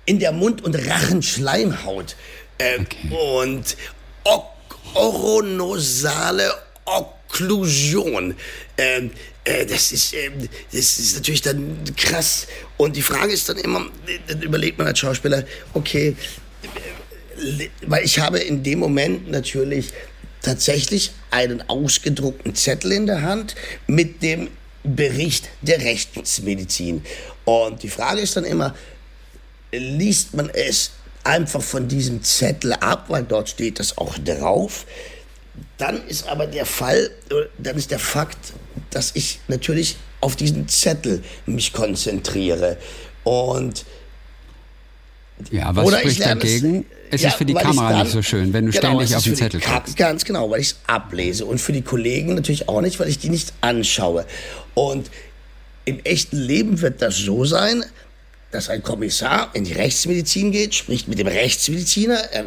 in 0.09 0.17
der 0.17 0.31
Mund- 0.31 0.63
und 0.63 0.75
Rachenschleimhaut. 0.75 2.15
Ähm, 2.57 2.87
okay. 2.87 3.15
Und 3.15 3.77
oronosale 4.95 6.51
Okklusion. 6.85 8.33
Ähm, 8.75 9.11
äh, 9.43 9.67
das, 9.67 9.91
ist, 9.91 10.15
äh, 10.15 10.31
das 10.71 10.97
ist 10.97 11.13
natürlich 11.13 11.43
dann 11.43 11.77
krass. 11.95 12.47
Und 12.77 12.95
die 12.95 13.03
Frage 13.03 13.31
ist 13.31 13.49
dann 13.49 13.57
immer, 13.57 13.85
dann 14.27 14.41
überlegt 14.41 14.79
man 14.79 14.87
als 14.87 14.97
Schauspieler, 14.97 15.43
okay, 15.75 16.15
weil 17.85 18.03
ich 18.03 18.17
habe 18.17 18.39
in 18.39 18.63
dem 18.63 18.79
Moment 18.79 19.29
natürlich 19.29 19.89
tatsächlich 20.41 21.11
einen 21.29 21.61
ausgedruckten 21.69 22.55
Zettel 22.55 22.93
in 22.93 23.05
der 23.05 23.21
Hand 23.21 23.53
mit 23.85 24.23
dem 24.23 24.49
Bericht 24.83 25.49
der 25.61 25.79
Rechtsmedizin. 25.81 27.03
Und 27.45 27.83
die 27.83 27.89
Frage 27.89 28.21
ist 28.21 28.35
dann 28.35 28.45
immer, 28.45 28.73
liest 29.71 30.33
man 30.33 30.49
es 30.49 30.91
einfach 31.23 31.61
von 31.61 31.87
diesem 31.87 32.23
Zettel 32.23 32.73
ab, 32.73 33.05
weil 33.07 33.23
dort 33.23 33.49
steht 33.49 33.79
das 33.79 33.97
auch 33.97 34.17
drauf. 34.17 34.85
Dann 35.77 36.05
ist 36.07 36.27
aber 36.27 36.47
der 36.47 36.65
Fall, 36.65 37.09
dann 37.57 37.77
ist 37.77 37.91
der 37.91 37.99
Fakt, 37.99 38.53
dass 38.89 39.11
ich 39.15 39.39
natürlich 39.47 39.97
auf 40.21 40.35
diesen 40.35 40.67
Zettel 40.67 41.23
mich 41.45 41.73
konzentriere. 41.73 42.77
Und 43.23 43.85
ja, 45.51 45.73
was 45.75 45.99
spricht 45.99 46.25
dagegen? 46.25 46.85
Es 47.11 47.21
ja, 47.21 47.29
ist 47.29 47.35
für 47.35 47.45
die 47.45 47.53
Kamera 47.53 47.91
dann, 47.91 48.03
nicht 48.03 48.11
so 48.11 48.21
schön, 48.21 48.53
wenn 48.53 48.67
du 48.67 48.71
genau, 48.71 49.01
ständig 49.01 49.15
auf 49.15 49.23
den 49.23 49.35
Zettel 49.35 49.59
guckst. 49.59 49.97
Ganz 49.97 50.25
genau, 50.25 50.49
weil 50.51 50.61
ich 50.61 50.67
es 50.67 50.75
ablese. 50.85 51.45
Und 51.45 51.59
für 51.59 51.71
die 51.71 51.81
Kollegen 51.81 52.35
natürlich 52.35 52.69
auch 52.69 52.81
nicht, 52.81 52.99
weil 52.99 53.09
ich 53.09 53.17
die 53.17 53.29
nicht 53.29 53.53
anschaue. 53.61 54.25
Und 54.75 55.09
im 55.85 55.99
echten 56.03 56.37
Leben 56.37 56.81
wird 56.81 57.01
das 57.01 57.17
so 57.17 57.45
sein, 57.45 57.83
dass 58.51 58.69
ein 58.69 58.81
Kommissar 58.81 59.51
in 59.53 59.63
die 59.63 59.73
Rechtsmedizin 59.73 60.51
geht, 60.51 60.73
spricht 60.73 61.07
mit 61.07 61.19
dem 61.19 61.27
Rechtsmediziner, 61.27 62.33
äh, 62.33 62.43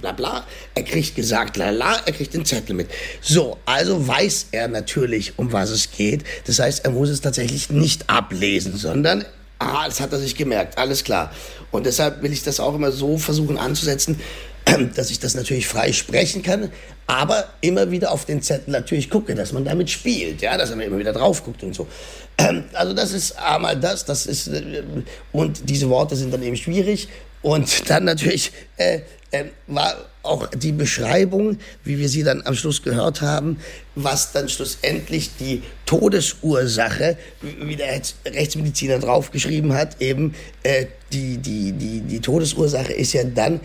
bla 0.00 0.12
bla, 0.12 0.46
er 0.74 0.82
kriegt 0.82 1.14
gesagt, 1.14 1.56
la 1.56 1.70
la, 1.70 1.96
er 2.06 2.12
kriegt 2.12 2.32
den 2.32 2.44
Zettel 2.44 2.74
mit. 2.74 2.88
So, 3.20 3.58
also 3.66 4.06
weiß 4.06 4.46
er 4.52 4.68
natürlich, 4.68 5.38
um 5.38 5.52
was 5.52 5.70
es 5.70 5.90
geht. 5.90 6.24
Das 6.46 6.58
heißt, 6.58 6.84
er 6.84 6.90
muss 6.90 7.10
es 7.10 7.20
tatsächlich 7.20 7.70
nicht 7.70 8.08
ablesen, 8.08 8.76
sondern, 8.76 9.24
ah, 9.58 9.86
das 9.86 10.00
hat 10.00 10.12
er 10.12 10.18
sich 10.18 10.36
gemerkt, 10.36 10.78
alles 10.78 11.04
klar. 11.04 11.32
Und 11.70 11.86
deshalb 11.86 12.22
will 12.22 12.32
ich 12.32 12.42
das 12.42 12.58
auch 12.58 12.74
immer 12.74 12.92
so 12.92 13.18
versuchen 13.18 13.58
anzusetzen, 13.58 14.20
dass 14.94 15.10
ich 15.10 15.20
das 15.20 15.34
natürlich 15.34 15.66
frei 15.66 15.92
sprechen 15.92 16.42
kann, 16.42 16.70
aber 17.06 17.44
immer 17.60 17.90
wieder 17.90 18.10
auf 18.10 18.24
den 18.24 18.40
Zettel 18.40 18.70
natürlich 18.70 19.10
gucke, 19.10 19.34
dass 19.34 19.52
man 19.52 19.64
damit 19.64 19.90
spielt, 19.90 20.40
ja, 20.40 20.56
dass 20.56 20.70
man 20.70 20.80
immer 20.80 20.98
wieder 20.98 21.12
drauf 21.12 21.44
guckt 21.44 21.62
und 21.62 21.74
so. 21.74 21.86
Also 22.72 22.94
das 22.94 23.12
ist 23.12 23.38
einmal 23.38 23.78
das, 23.78 24.04
das 24.04 24.26
ist 24.26 24.48
äh, 24.48 24.82
und 25.32 25.68
diese 25.68 25.88
Worte 25.88 26.16
sind 26.16 26.32
dann 26.32 26.42
eben 26.42 26.56
schwierig 26.56 27.08
und 27.42 27.88
dann 27.90 28.04
natürlich 28.04 28.52
äh, 28.76 29.00
äh, 29.30 29.46
war 29.66 29.96
auch 30.22 30.46
die 30.48 30.72
Beschreibung, 30.72 31.58
wie 31.84 31.98
wir 31.98 32.08
sie 32.08 32.22
dann 32.22 32.42
am 32.44 32.54
Schluss 32.54 32.82
gehört 32.82 33.22
haben, 33.22 33.58
was 33.96 34.30
dann 34.32 34.48
schlussendlich 34.48 35.30
die 35.40 35.62
Todesursache, 35.84 37.16
wie 37.40 37.74
der 37.74 38.00
Rechtsmediziner 38.26 39.00
draufgeschrieben 39.00 39.72
hat, 39.72 40.00
eben 40.00 40.34
äh, 40.62 40.86
die, 41.12 41.38
die, 41.38 41.72
die, 41.72 42.00
die 42.02 42.20
Todesursache 42.20 42.92
ist 42.92 43.14
ja 43.14 43.24
dann 43.24 43.60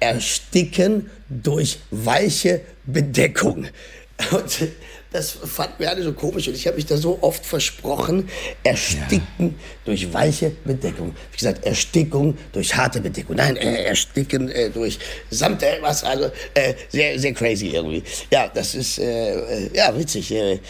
Ersticken 0.00 1.10
durch 1.28 1.80
weiche 1.90 2.60
Bedeckung. 2.86 3.66
Und 4.30 4.68
das 5.10 5.30
fand 5.30 5.80
mir 5.80 5.88
alle 5.88 6.02
so 6.02 6.12
komisch 6.12 6.48
und 6.48 6.54
ich 6.54 6.66
habe 6.66 6.76
mich 6.76 6.86
da 6.86 6.96
so 6.96 7.18
oft 7.22 7.44
versprochen. 7.44 8.28
Ersticken 8.62 9.24
ja. 9.38 9.48
durch 9.84 10.12
weiche 10.12 10.50
Bedeckung. 10.64 11.14
Wie 11.32 11.36
gesagt, 11.36 11.64
Erstickung 11.64 12.36
durch 12.52 12.76
harte 12.76 13.00
Bedeckung. 13.00 13.36
Nein, 13.36 13.56
äh, 13.56 13.84
Ersticken 13.84 14.50
äh, 14.50 14.68
durch 14.68 14.98
Samt, 15.30 15.62
äh, 15.62 15.78
was, 15.80 16.04
also 16.04 16.30
äh, 16.54 16.74
sehr, 16.90 17.18
sehr 17.18 17.32
crazy 17.32 17.68
irgendwie. 17.68 18.02
Ja, 18.30 18.48
das 18.48 18.74
ist, 18.74 18.98
äh, 18.98 19.34
äh 19.34 19.70
ja, 19.74 19.96
witzig. 19.96 20.30
Äh, 20.30 20.60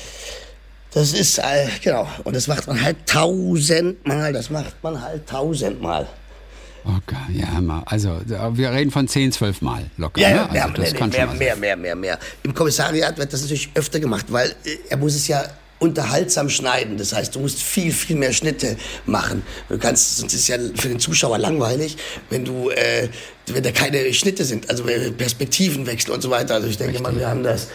das 0.92 1.12
ist, 1.12 1.38
äh, 1.38 1.66
genau, 1.82 2.08
und 2.24 2.34
das 2.34 2.46
macht 2.46 2.66
man 2.66 2.80
halt 2.80 2.96
tausendmal, 3.06 4.32
das 4.32 4.50
macht 4.50 4.82
man 4.82 5.02
halt 5.02 5.26
tausendmal. 5.28 6.08
Okay, 6.96 7.16
ja, 7.34 7.58
immer. 7.58 7.82
Also 7.86 8.20
wir 8.26 8.72
reden 8.72 8.90
von 8.90 9.06
10, 9.06 9.32
12 9.32 9.60
Mal 9.60 9.90
locker. 9.98 10.20
Ja, 10.20 10.30
ja, 10.30 10.34
ne? 10.34 10.40
also, 10.42 10.52
mehr, 10.52 10.68
das 10.68 10.92
nee, 10.92 10.98
kann 10.98 11.10
mehr, 11.10 11.26
mehr, 11.26 11.56
mehr, 11.56 11.76
mehr, 11.76 11.94
mehr. 11.94 12.18
Im 12.42 12.54
Kommissariat 12.54 13.18
wird 13.18 13.32
das 13.32 13.42
natürlich 13.42 13.68
öfter 13.74 14.00
gemacht, 14.00 14.26
weil 14.30 14.50
äh, 14.64 14.78
er 14.88 14.96
muss 14.96 15.14
es 15.14 15.28
ja 15.28 15.44
unterhaltsam 15.78 16.48
schneiden. 16.48 16.96
Das 16.96 17.12
heißt, 17.12 17.34
du 17.34 17.40
musst 17.40 17.62
viel, 17.62 17.92
viel 17.92 18.16
mehr 18.16 18.32
Schnitte 18.32 18.76
machen. 19.06 19.42
Du 19.68 19.78
kannst, 19.78 20.18
sonst 20.18 20.32
ist 20.34 20.48
ja 20.48 20.56
für 20.74 20.88
den 20.88 20.98
Zuschauer 20.98 21.38
langweilig, 21.38 21.96
wenn 22.30 22.44
du, 22.44 22.70
äh, 22.70 23.08
wenn 23.48 23.62
da 23.62 23.70
keine 23.70 24.12
Schnitte 24.14 24.44
sind, 24.44 24.70
also 24.70 24.88
äh, 24.88 25.10
Perspektivenwechsel 25.10 26.12
und 26.12 26.22
so 26.22 26.30
weiter. 26.30 26.54
Also 26.54 26.68
ich 26.68 26.78
denke 26.78 26.94
Richtig. 26.94 27.12
mal, 27.12 27.18
wir 27.18 27.28
haben 27.28 27.42
das 27.42 27.68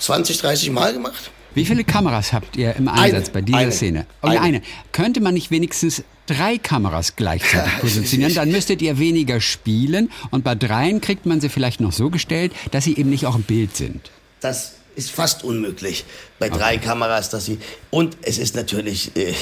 20, 0.00 0.38
30 0.38 0.70
Mal 0.70 0.94
gemacht. 0.94 1.30
Wie 1.54 1.64
viele 1.64 1.84
Kameras 1.84 2.32
habt 2.32 2.56
ihr 2.56 2.74
im 2.76 2.88
Einsatz 2.88 3.26
eine, 3.26 3.32
bei 3.32 3.40
dieser 3.42 3.58
eine, 3.58 3.72
Szene? 3.72 4.06
Oh, 4.22 4.28
eine. 4.28 4.40
eine. 4.40 4.62
Könnte 4.92 5.20
man 5.20 5.34
nicht 5.34 5.50
wenigstens 5.50 6.02
drei 6.26 6.58
Kameras 6.58 7.16
gleichzeitig 7.16 7.78
positionieren? 7.80 8.34
Dann 8.34 8.50
müsstet 8.50 8.82
ihr 8.82 8.98
weniger 8.98 9.40
spielen 9.40 10.10
und 10.30 10.44
bei 10.44 10.54
dreien 10.54 11.00
kriegt 11.00 11.26
man 11.26 11.40
sie 11.40 11.48
vielleicht 11.48 11.80
noch 11.80 11.92
so 11.92 12.10
gestellt, 12.10 12.52
dass 12.70 12.84
sie 12.84 12.96
eben 12.96 13.10
nicht 13.10 13.26
auch 13.26 13.34
im 13.34 13.42
Bild 13.42 13.76
sind. 13.76 14.10
Das 14.40 14.74
ist 14.94 15.10
fast 15.10 15.44
unmöglich 15.44 16.04
bei 16.38 16.48
okay. 16.48 16.58
drei 16.58 16.78
Kameras, 16.78 17.30
dass 17.30 17.46
sie 17.46 17.58
und 17.90 18.16
es 18.22 18.38
ist 18.38 18.54
natürlich 18.54 19.16
äh, 19.16 19.34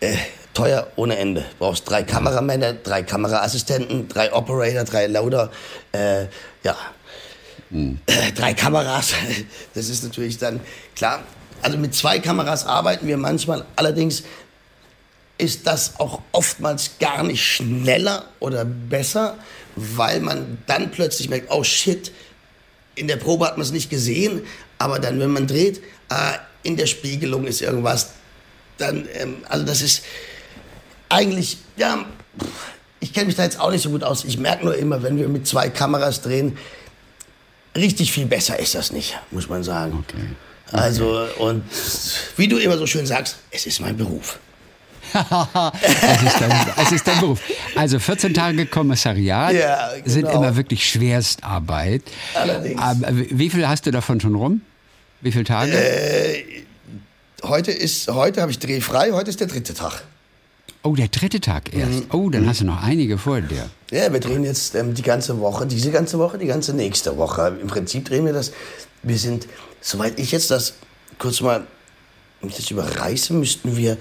äh, 0.00 0.16
teuer 0.54 0.88
ohne 0.96 1.16
Ende. 1.16 1.42
Du 1.42 1.66
brauchst 1.66 1.88
drei 1.88 2.02
Kameramänner, 2.02 2.74
drei 2.74 3.02
Kameraassistenten, 3.02 4.08
drei 4.08 4.32
Operator, 4.32 4.84
drei 4.84 5.06
Loader. 5.06 5.50
Äh, 5.92 6.26
ja, 6.64 6.76
Mhm. 7.72 7.98
Drei 8.36 8.54
Kameras, 8.54 9.14
das 9.74 9.88
ist 9.88 10.04
natürlich 10.04 10.38
dann 10.38 10.60
klar. 10.94 11.22
Also 11.62 11.78
mit 11.78 11.94
zwei 11.94 12.18
Kameras 12.18 12.66
arbeiten 12.66 13.06
wir 13.06 13.16
manchmal. 13.16 13.64
Allerdings 13.76 14.24
ist 15.38 15.66
das 15.66 15.98
auch 15.98 16.20
oftmals 16.32 16.98
gar 17.00 17.22
nicht 17.22 17.42
schneller 17.42 18.26
oder 18.40 18.64
besser, 18.64 19.38
weil 19.74 20.20
man 20.20 20.58
dann 20.66 20.90
plötzlich 20.90 21.30
merkt, 21.30 21.50
oh 21.50 21.64
shit, 21.64 22.12
in 22.94 23.08
der 23.08 23.16
Probe 23.16 23.46
hat 23.46 23.56
man 23.56 23.64
es 23.64 23.72
nicht 23.72 23.88
gesehen, 23.88 24.42
aber 24.78 24.98
dann, 24.98 25.18
wenn 25.18 25.30
man 25.30 25.46
dreht, 25.46 25.78
äh, 26.10 26.38
in 26.62 26.76
der 26.76 26.86
Spiegelung 26.86 27.46
ist 27.46 27.62
irgendwas, 27.62 28.10
dann, 28.76 29.08
ähm, 29.14 29.36
also 29.48 29.64
das 29.64 29.80
ist 29.80 30.04
eigentlich, 31.08 31.56
ja, 31.76 32.04
ich 33.00 33.12
kenne 33.12 33.26
mich 33.26 33.36
da 33.36 33.44
jetzt 33.44 33.58
auch 33.58 33.70
nicht 33.70 33.82
so 33.82 33.90
gut 33.90 34.04
aus. 34.04 34.24
Ich 34.24 34.38
merke 34.38 34.64
nur 34.64 34.76
immer, 34.76 35.02
wenn 35.02 35.16
wir 35.16 35.28
mit 35.28 35.46
zwei 35.46 35.70
Kameras 35.70 36.20
drehen, 36.20 36.58
richtig 37.74 38.12
viel 38.12 38.26
besser 38.26 38.58
ist 38.58 38.74
das 38.74 38.92
nicht, 38.92 39.18
muss 39.30 39.48
man 39.48 39.62
sagen. 39.62 40.04
Okay. 40.08 40.22
okay. 40.68 40.76
Also, 40.76 41.26
und 41.38 41.64
wie 42.36 42.48
du 42.48 42.58
immer 42.58 42.78
so 42.78 42.86
schön 42.86 43.06
sagst, 43.06 43.36
es 43.50 43.66
ist 43.66 43.80
mein 43.80 43.96
Beruf. 43.96 44.38
es, 45.12 46.22
ist 46.22 46.40
dein, 46.40 46.66
es 46.78 46.92
ist 46.92 47.06
dein 47.06 47.20
Beruf. 47.20 47.40
Also 47.74 47.98
14 47.98 48.32
Tage 48.32 48.64
Kommissariat 48.66 49.52
ja, 49.52 49.90
genau. 49.94 50.08
sind 50.08 50.28
immer 50.30 50.56
wirklich 50.56 50.88
Schwerstarbeit. 50.88 52.02
Allerdings. 52.34 52.80
Wie 53.30 53.50
viel 53.50 53.68
hast 53.68 53.84
du 53.84 53.90
davon 53.90 54.20
schon 54.20 54.34
rum? 54.34 54.62
Wie 55.20 55.30
viele 55.32 55.44
Tage? 55.44 55.72
Äh, 55.72 56.44
heute 57.42 57.72
ist, 57.72 58.08
heute 58.08 58.40
habe 58.40 58.52
ich 58.52 58.58
drehfrei, 58.58 59.12
heute 59.12 59.30
ist 59.30 59.40
der 59.40 59.48
dritte 59.48 59.74
Tag. 59.74 60.02
Oh, 60.84 60.96
der 60.96 61.08
dritte 61.08 61.40
Tag 61.40 61.72
erst. 61.74 61.92
Mhm. 61.92 62.06
Oh, 62.12 62.28
dann 62.28 62.48
hast 62.48 62.60
du 62.60 62.64
noch 62.64 62.82
einige 62.82 63.16
vor 63.16 63.40
dir. 63.40 63.70
Ja, 63.90 64.12
wir 64.12 64.18
drehen 64.18 64.42
jetzt 64.42 64.74
ähm, 64.74 64.94
die 64.94 65.02
ganze 65.02 65.38
Woche, 65.38 65.66
diese 65.66 65.92
ganze 65.92 66.18
Woche, 66.18 66.38
die 66.38 66.46
ganze 66.46 66.74
nächste 66.74 67.16
Woche. 67.16 67.56
Im 67.60 67.68
Prinzip 67.68 68.04
drehen 68.04 68.24
wir 68.24 68.32
das. 68.32 68.52
Wir 69.02 69.18
sind, 69.18 69.46
soweit 69.80 70.18
ich 70.18 70.32
jetzt 70.32 70.50
das 70.50 70.74
kurz 71.18 71.40
mal, 71.40 71.66
das 72.40 72.70
überreiße, 72.70 73.32
müssten 73.34 73.76
wir 73.76 73.96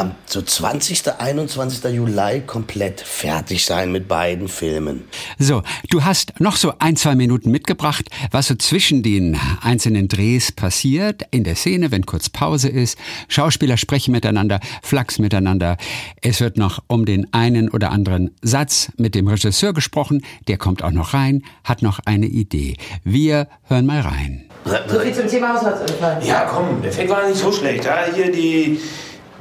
am 0.00 0.14
so 0.24 0.40
20. 0.40 1.20
21. 1.20 1.84
Juli 1.92 2.42
komplett 2.46 3.00
fertig 3.00 3.66
sein 3.66 3.92
mit 3.92 4.08
beiden 4.08 4.48
Filmen. 4.48 5.04
So, 5.38 5.62
du 5.90 6.04
hast 6.04 6.40
noch 6.40 6.56
so 6.56 6.72
ein, 6.78 6.96
zwei 6.96 7.14
Minuten 7.14 7.50
mitgebracht, 7.50 8.08
was 8.30 8.46
so 8.46 8.54
zwischen 8.54 9.02
den 9.02 9.38
einzelnen 9.60 10.08
Drehs 10.08 10.52
passiert, 10.52 11.24
in 11.30 11.44
der 11.44 11.54
Szene, 11.54 11.90
wenn 11.90 12.06
kurz 12.06 12.30
Pause 12.30 12.70
ist. 12.70 12.96
Schauspieler 13.28 13.76
sprechen 13.76 14.12
miteinander, 14.12 14.60
flachs 14.82 15.18
miteinander. 15.18 15.76
Es 16.22 16.40
wird 16.40 16.56
noch 16.56 16.82
um 16.86 17.04
den 17.04 17.30
einen 17.34 17.68
oder 17.68 17.90
anderen 17.90 18.30
Satz 18.40 18.90
mit 18.96 19.14
dem 19.14 19.28
Regisseur 19.28 19.74
gesprochen, 19.74 20.24
der 20.48 20.56
kommt 20.56 20.82
auch 20.82 20.92
noch 20.92 21.12
rein, 21.12 21.42
hat 21.62 21.82
noch 21.82 22.00
eine 22.06 22.26
Idee. 22.26 22.76
Wir 23.04 23.48
hören 23.64 23.84
mal 23.84 24.00
rein. 24.00 24.46
So 24.64 25.00
viel 25.00 25.14
zum 25.14 25.28
Thema 25.28 25.54
Haushaltsunfall. 25.54 26.22
Ja, 26.24 26.44
komm, 26.50 26.80
der 26.80 26.90
Effekt 26.90 27.10
war 27.10 27.26
nicht 27.28 27.38
so 27.38 27.52
schlecht. 27.52 27.84
Ja, 27.84 28.06
hier 28.14 28.32
die. 28.32 28.80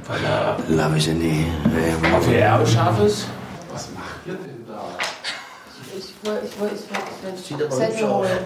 Voilà. 0.09 0.57
La 0.69 0.87
Visioné. 0.89 1.45
Ob 2.15 2.25
der 2.27 2.45
Erbe 2.45 2.65
scharf 2.65 2.99
ist? 3.05 3.27
Was 3.71 3.89
macht 3.95 4.25
ihr 4.25 4.33
denn 4.33 4.65
da? 4.67 4.81
Ich 5.95 6.27
wollte 6.27 6.45
ich 6.47 6.59
wollte, 6.59 6.75
ich 6.75 6.89
wollte, 6.89 7.69
ich 7.69 7.77
Zettel 7.77 8.09
holen. 8.09 8.39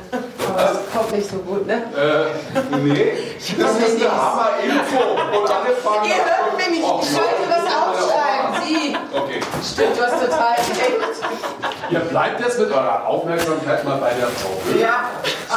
Aber 0.50 0.72
es 0.72 0.93
kommt 0.93 1.12
nicht 1.13 1.29
so 1.29 1.38
gut, 1.38 1.65
ne? 1.65 1.75
Äh, 1.96 2.77
nee, 2.84 3.13
das 3.58 3.77
ist 3.77 4.01
eine 4.01 4.12
Hammer-Info. 4.12 5.39
Und 5.39 5.50
alle 5.50 5.74
fangen 5.75 6.10
Ihr 6.10 6.15
hört 6.15 6.58
mich 6.58 6.70
nicht. 6.70 6.84
Ich 7.01 7.10
sollte 7.12 7.43
was 7.48 7.65
aufschreiben. 7.79 8.62
Sie. 8.65 8.98
Okay, 9.17 9.39
Stimmt, 9.63 10.01
was 10.01 10.12
total 10.20 10.55
recht. 10.55 11.91
ihr 11.91 12.00
bleibt 12.00 12.41
jetzt 12.41 12.60
mit 12.60 12.72
eurer 12.72 13.08
Aufmerksamkeit 13.08 13.86
mal 13.86 13.98
bei 14.00 14.13
der 14.13 14.27
Frau. 14.27 14.77
Ja. 14.77 15.05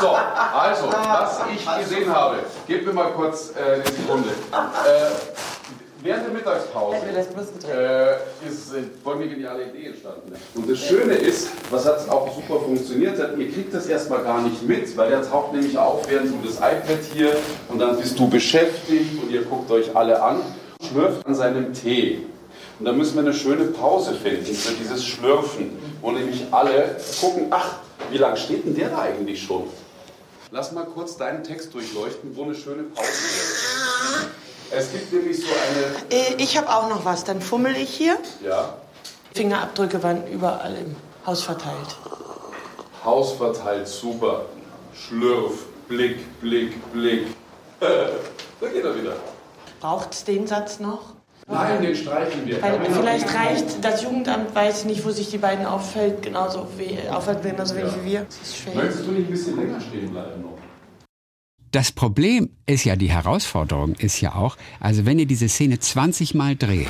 So, 0.00 0.10
also, 0.56 0.92
was 0.92 1.40
ich 1.52 1.78
gesehen 1.84 2.14
habe, 2.14 2.36
gebt 2.68 2.86
mir 2.86 2.92
mal 2.92 3.10
kurz 3.12 3.50
äh, 3.56 3.74
eine 3.74 3.84
Sekunde. 3.84 4.28
Äh, 4.28 5.65
während 6.06 6.26
der 6.26 6.32
Mittagspause 6.32 6.96
äh, 6.96 8.48
ist 8.48 8.72
äh, 8.72 8.82
folgende 9.02 9.34
geniale 9.34 9.64
Idee 9.64 9.88
entstanden. 9.88 10.32
Und 10.54 10.70
das 10.70 10.78
Schöne 10.78 11.14
ist, 11.14 11.48
was 11.70 11.84
hat 11.84 12.08
auch 12.08 12.32
super 12.34 12.60
funktioniert 12.60 13.18
hat, 13.20 13.36
ihr 13.36 13.50
kriegt 13.50 13.74
das 13.74 13.86
erstmal 13.86 14.22
gar 14.22 14.40
nicht 14.42 14.62
mit, 14.62 14.96
weil 14.96 15.10
der 15.10 15.28
taucht 15.28 15.52
nämlich 15.52 15.76
auf, 15.76 16.08
während 16.08 16.30
du 16.30 16.46
das 16.46 16.56
iPad 16.56 16.98
hier 17.12 17.36
und 17.68 17.80
dann 17.80 17.98
bist 17.98 18.18
du 18.18 18.28
beschäftigt 18.28 19.20
und 19.20 19.30
ihr 19.30 19.42
guckt 19.42 19.70
euch 19.70 19.94
alle 19.96 20.22
an, 20.22 20.40
schlürft 20.88 21.26
an 21.26 21.34
seinem 21.34 21.72
Tee. 21.72 22.22
Und 22.78 22.84
da 22.84 22.92
müssen 22.92 23.14
wir 23.16 23.22
eine 23.22 23.34
schöne 23.34 23.64
Pause 23.64 24.14
finden 24.14 24.54
für 24.54 24.74
dieses 24.74 25.04
Schlürfen, 25.04 25.76
wo 26.02 26.12
nämlich 26.12 26.46
alle 26.52 26.96
gucken, 27.20 27.46
ach, 27.50 27.76
wie 28.10 28.18
lange 28.18 28.36
steht 28.36 28.64
denn 28.64 28.76
der 28.76 28.90
da 28.90 29.00
eigentlich 29.00 29.42
schon? 29.42 29.64
Lass 30.52 30.70
mal 30.70 30.84
kurz 30.84 31.16
deinen 31.16 31.42
Text 31.42 31.74
durchleuchten, 31.74 32.36
wo 32.36 32.44
eine 32.44 32.54
schöne 32.54 32.84
Pause 32.84 33.08
wäre. 33.08 34.45
Es 34.70 34.92
gibt 34.92 35.12
nämlich 35.12 35.38
so 35.40 35.46
eine, 35.46 36.20
Äh, 36.22 36.34
Ich 36.38 36.56
habe 36.56 36.68
auch 36.68 36.88
noch 36.88 37.04
was. 37.04 37.24
Dann 37.24 37.40
fummel 37.40 37.76
ich 37.76 37.90
hier. 37.90 38.16
ja, 38.44 38.74
Fingerabdrücke 39.34 40.02
waren 40.02 40.26
überall 40.28 40.74
im 40.76 40.96
Haus 41.26 41.42
verteilt. 41.42 41.96
Haus 43.04 43.32
verteilt, 43.32 43.86
super. 43.86 44.46
Schlürf, 44.94 45.66
Blick, 45.88 46.40
Blick, 46.40 46.92
Blick. 46.92 47.26
da 47.80 48.68
geht 48.68 48.82
er 48.84 48.96
wieder. 48.98 49.12
Braucht 49.80 50.14
es 50.14 50.24
den 50.24 50.46
Satz 50.46 50.80
noch? 50.80 51.16
Nein, 51.48 51.80
den 51.82 51.94
streichen 51.94 52.44
wir. 52.46 52.60
Weil 52.60 52.80
vielleicht 52.90 53.32
reicht 53.32 53.84
das 53.84 54.02
Jugendamt, 54.02 54.52
weiß 54.52 54.84
nicht, 54.86 55.04
wo 55.04 55.10
sich 55.10 55.30
die 55.30 55.38
beiden 55.38 55.64
auffällt, 55.64 56.22
genauso 56.22 56.66
wie, 56.76 56.98
auffällt, 57.08 57.42
genauso 57.42 57.76
wenig 57.76 57.92
wie 58.02 58.10
wir. 58.12 58.20
Das 58.24 58.36
ist 58.48 58.56
schwer. 58.56 58.74
Möchtest 58.74 59.06
du 59.06 59.10
nicht 59.12 59.28
ein 59.28 59.30
bisschen 59.30 59.56
länger 59.56 59.80
stehen 59.80 60.10
bleiben 60.10 60.42
noch? 60.42 60.55
Das 61.76 61.92
Problem 61.92 62.48
ist 62.64 62.84
ja, 62.84 62.96
die 62.96 63.10
Herausforderung 63.10 63.96
ist 63.96 64.22
ja 64.22 64.34
auch, 64.34 64.56
also 64.80 65.04
wenn 65.04 65.18
ihr 65.18 65.26
diese 65.26 65.46
Szene 65.46 65.78
20 65.78 66.32
Mal 66.32 66.56
dreht, 66.56 66.88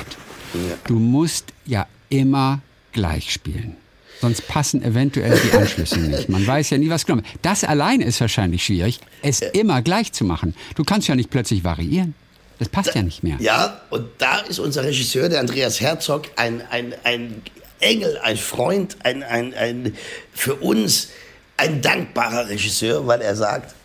du 0.87 0.93
musst 0.93 1.47
ja 1.65 1.87
immer 2.07 2.61
gleich 2.93 3.33
spielen. 3.33 3.75
Sonst 4.21 4.47
passen 4.47 4.81
eventuell 4.81 5.37
die 5.43 5.57
Anschlüsse 5.57 5.99
nicht. 5.99 6.29
Man 6.29 6.47
weiß 6.47 6.69
ja 6.69 6.77
nie, 6.77 6.89
was 6.89 7.05
genommen. 7.05 7.25
Das 7.41 7.65
allein 7.65 7.99
ist 7.99 8.21
wahrscheinlich 8.21 8.63
schwierig, 8.63 9.01
es 9.21 9.41
immer 9.41 9.81
gleich 9.81 10.13
zu 10.13 10.23
machen. 10.23 10.55
Du 10.75 10.85
kannst 10.85 11.09
ja 11.09 11.15
nicht 11.15 11.31
plötzlich 11.31 11.65
variieren. 11.65 12.15
Das 12.57 12.69
passt 12.69 12.95
ja 12.95 13.01
nicht 13.01 13.23
mehr. 13.23 13.35
Ja, 13.41 13.81
und 13.89 14.05
da 14.19 14.37
ist 14.39 14.57
unser 14.57 14.85
Regisseur, 14.85 15.27
der 15.27 15.41
Andreas 15.41 15.81
Herzog, 15.81 16.27
ein, 16.37 16.61
ein, 16.69 16.95
ein 17.03 17.41
Engel, 17.81 18.19
ein 18.19 18.37
Freund, 18.37 18.95
ein, 19.03 19.21
ein, 19.21 19.53
ein, 19.53 19.97
für 20.31 20.55
uns 20.55 21.09
ein 21.57 21.81
dankbarer 21.81 22.47
Regisseur, 22.47 23.05
weil 23.05 23.19
er 23.19 23.35
sagt, 23.35 23.75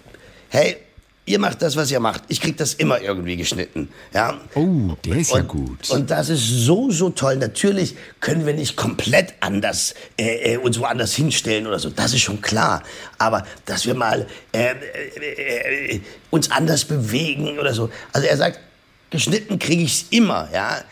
hey, 0.50 0.76
ihr 1.24 1.38
macht 1.38 1.62
das, 1.62 1.76
was 1.76 1.90
ihr 1.90 2.00
macht. 2.00 2.24
Ich 2.28 2.40
krieg 2.40 2.56
das 2.56 2.74
immer 2.74 3.00
irgendwie 3.00 3.36
geschnitten. 3.36 3.88
Ja? 4.12 4.40
Oh, 4.54 4.96
der 5.04 5.16
ist 5.16 5.30
ja 5.30 5.40
und, 5.40 5.48
gut. 5.48 5.90
Und 5.90 6.10
das 6.10 6.28
ist 6.28 6.46
so, 6.46 6.90
so 6.90 7.10
toll. 7.10 7.36
Natürlich 7.36 7.96
können 8.20 8.44
wir 8.46 8.54
nicht 8.54 8.76
komplett 8.76 9.34
anders 9.40 9.94
äh, 10.18 10.54
äh, 10.54 10.56
uns 10.56 10.78
woanders 10.78 11.14
hinstellen 11.14 11.66
oder 11.66 11.78
so. 11.78 11.90
Das 11.90 12.12
ist 12.12 12.22
schon 12.22 12.40
klar. 12.40 12.82
Aber 13.18 13.46
dass 13.66 13.86
wir 13.86 13.94
mal 13.94 14.26
äh, 14.52 14.72
äh, 14.72 15.94
äh, 15.94 16.00
uns 16.30 16.50
anders 16.50 16.84
bewegen 16.84 17.58
oder 17.58 17.72
so. 17.72 17.90
Also 18.12 18.26
er 18.26 18.36
sagt, 18.36 18.58
geschnitten 19.10 19.58
kriege 19.58 19.82
ich's 19.82 20.06
immer, 20.10 20.48
ja. 20.52 20.82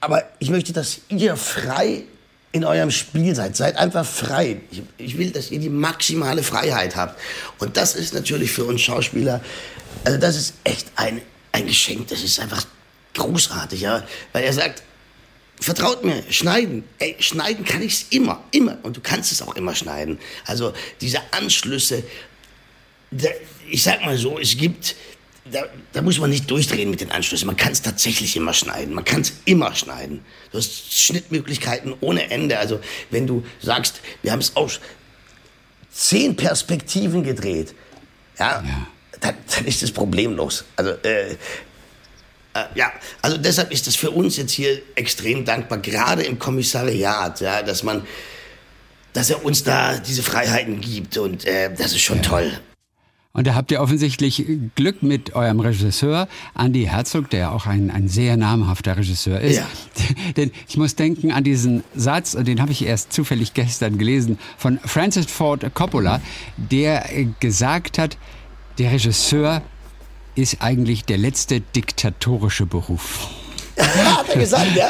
Aber 0.00 0.24
ich 0.38 0.50
möchte, 0.50 0.72
dass 0.72 1.00
ihr 1.08 1.36
frei 1.36 2.04
in 2.56 2.64
eurem 2.64 2.90
Spiel 2.90 3.34
seid. 3.34 3.56
Seid 3.56 3.76
einfach 3.76 4.04
frei. 4.04 4.60
Ich, 4.70 4.82
ich 4.98 5.18
will, 5.18 5.30
dass 5.30 5.50
ihr 5.50 5.58
die 5.58 5.68
maximale 5.68 6.42
Freiheit 6.42 6.96
habt. 6.96 7.20
Und 7.58 7.76
das 7.76 7.94
ist 7.94 8.14
natürlich 8.14 8.50
für 8.50 8.64
uns 8.64 8.80
Schauspieler, 8.80 9.40
also 10.04 10.18
das 10.18 10.36
ist 10.36 10.54
echt 10.64 10.86
ein, 10.96 11.20
ein 11.52 11.66
Geschenk. 11.66 12.08
Das 12.08 12.22
ist 12.22 12.40
einfach 12.40 12.66
großartig, 13.14 13.80
ja. 13.80 14.04
Weil 14.32 14.44
er 14.44 14.52
sagt, 14.52 14.82
vertraut 15.60 16.04
mir, 16.04 16.22
schneiden. 16.30 16.84
Ey, 16.98 17.16
schneiden 17.18 17.64
kann 17.64 17.82
ich's 17.82 18.06
immer, 18.10 18.42
immer. 18.50 18.78
Und 18.82 18.96
du 18.96 19.00
kannst 19.00 19.32
es 19.32 19.42
auch 19.42 19.56
immer 19.56 19.74
schneiden. 19.74 20.18
Also 20.44 20.72
diese 21.00 21.20
Anschlüsse, 21.32 22.02
ich 23.68 23.82
sag 23.82 24.04
mal 24.04 24.16
so, 24.16 24.38
es 24.38 24.56
gibt, 24.56 24.96
da, 25.52 25.64
da 25.92 26.02
muss 26.02 26.18
man 26.18 26.30
nicht 26.30 26.50
durchdrehen 26.50 26.90
mit 26.90 27.00
den 27.00 27.10
Anschlüssen. 27.10 27.46
Man 27.46 27.56
kann 27.56 27.72
es 27.72 27.82
tatsächlich 27.82 28.36
immer 28.36 28.54
schneiden. 28.54 28.94
Man 28.94 29.04
kann 29.04 29.20
es 29.22 29.32
immer 29.44 29.74
schneiden. 29.74 30.24
Du 30.52 30.58
hast 30.58 30.92
Schnittmöglichkeiten 30.92 31.94
ohne 32.00 32.30
Ende. 32.30 32.58
Also 32.58 32.80
wenn 33.10 33.26
du 33.26 33.44
sagst, 33.60 34.00
wir 34.22 34.32
haben 34.32 34.40
es 34.40 34.56
aus 34.56 34.80
zehn 35.90 36.36
Perspektiven 36.36 37.22
gedreht, 37.22 37.74
ja, 38.38 38.62
Dann, 39.20 39.34
dann 39.54 39.64
ist 39.64 39.82
das 39.82 39.90
problemlos. 39.90 40.64
Also 40.76 40.90
äh, 41.02 41.32
äh, 41.32 41.36
ja, 42.74 42.92
also 43.22 43.38
deshalb 43.38 43.70
ist 43.70 43.86
es 43.86 43.96
für 43.96 44.10
uns 44.10 44.36
jetzt 44.36 44.52
hier 44.52 44.82
extrem 44.94 45.44
dankbar, 45.44 45.78
gerade 45.78 46.22
im 46.22 46.38
Kommissariat, 46.38 47.40
ja, 47.40 47.62
dass 47.62 47.82
man, 47.82 48.06
dass 49.12 49.30
er 49.30 49.44
uns 49.44 49.62
da 49.62 49.98
diese 49.98 50.22
Freiheiten 50.22 50.80
gibt 50.80 51.16
und 51.16 51.46
äh, 51.46 51.72
das 51.74 51.92
ist 51.92 52.02
schon 52.02 52.22
toll. 52.22 52.52
Und 53.36 53.46
da 53.46 53.54
habt 53.54 53.70
ihr 53.70 53.82
offensichtlich 53.82 54.46
Glück 54.76 55.02
mit 55.02 55.34
eurem 55.34 55.60
Regisseur, 55.60 56.26
Andy 56.58 56.86
Herzog, 56.86 57.28
der 57.28 57.52
auch 57.52 57.66
ein, 57.66 57.90
ein 57.90 58.08
sehr 58.08 58.38
namhafter 58.38 58.96
Regisseur 58.96 59.42
ist. 59.42 59.56
Ja. 59.56 59.66
Denn 60.38 60.52
ich 60.66 60.78
muss 60.78 60.94
denken 60.94 61.32
an 61.32 61.44
diesen 61.44 61.84
Satz, 61.94 62.32
und 62.32 62.48
den 62.48 62.62
habe 62.62 62.72
ich 62.72 62.86
erst 62.86 63.12
zufällig 63.12 63.52
gestern 63.52 63.98
gelesen, 63.98 64.38
von 64.56 64.78
Francis 64.82 65.26
Ford 65.26 65.66
Coppola, 65.74 66.22
der 66.56 67.14
äh, 67.14 67.26
gesagt 67.38 67.98
hat, 67.98 68.16
der 68.78 68.92
Regisseur 68.92 69.60
ist 70.34 70.62
eigentlich 70.62 71.04
der 71.04 71.18
letzte 71.18 71.60
diktatorische 71.60 72.64
Beruf. 72.64 73.28
Hat 73.76 74.30
er 74.30 74.40
gesagt, 74.40 74.74
ja? 74.74 74.88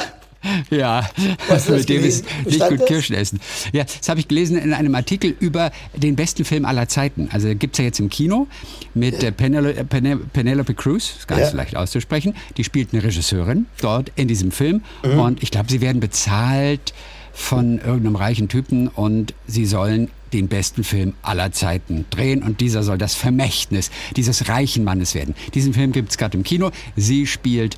Ja, 0.70 1.08
mit 1.48 1.66
dem 1.68 1.74
ist 1.74 1.86
gelesen? 1.86 2.26
Nicht 2.44 2.56
stand 2.56 2.70
gut 2.72 2.80
das? 2.80 2.86
Kirschen 2.88 3.16
essen. 3.16 3.40
Ja, 3.72 3.84
das 3.84 4.08
habe 4.08 4.20
ich 4.20 4.28
gelesen 4.28 4.58
in 4.58 4.72
einem 4.72 4.94
Artikel 4.94 5.34
über 5.40 5.70
den 5.96 6.16
besten 6.16 6.44
Film 6.44 6.64
aller 6.64 6.88
Zeiten. 6.88 7.28
Also 7.32 7.54
gibt's 7.54 7.78
ja 7.78 7.84
jetzt 7.84 8.00
im 8.00 8.08
Kino 8.10 8.46
mit 8.94 9.36
Penelo 9.36 9.68
äh, 9.68 9.84
Pene 9.84 10.16
Penelope 10.16 10.74
Cruz, 10.74 11.14
ist 11.18 11.28
gar 11.28 11.36
nicht 11.36 11.46
Ja. 11.46 11.50
so 11.50 11.56
leicht 11.56 11.76
auszusprechen. 11.76 12.34
Die 12.56 12.64
spielt 12.64 12.92
eine 12.92 13.02
Regisseurin 13.02 13.66
dort 13.80 14.10
in 14.16 14.28
diesem 14.28 14.50
Film. 14.52 14.82
Mhm. 15.04 15.18
Und 15.18 15.42
ich 15.42 15.50
glaube, 15.50 15.70
sie 15.70 15.80
werden 15.80 16.00
bezahlt 16.00 16.92
von 17.32 17.78
irgendeinem 17.78 18.16
reichen 18.16 18.48
Typen 18.48 18.88
und 18.88 19.34
sie 19.46 19.66
sollen 19.66 20.10
den 20.32 20.48
besten 20.48 20.84
Film 20.84 21.14
aller 21.22 21.52
Zeiten 21.52 22.04
drehen 22.10 22.42
und 22.42 22.60
dieser 22.60 22.82
soll 22.82 22.98
das 22.98 23.14
Vermächtnis 23.14 23.90
dieses 24.16 24.48
reichen 24.48 24.84
Mannes 24.84 25.14
werden. 25.14 25.34
Diesen 25.54 25.72
Film 25.72 25.92
gibt 25.92 26.10
es 26.10 26.18
gerade 26.18 26.36
im 26.36 26.44
Kino. 26.44 26.70
Sie 26.96 27.26
spielt 27.26 27.76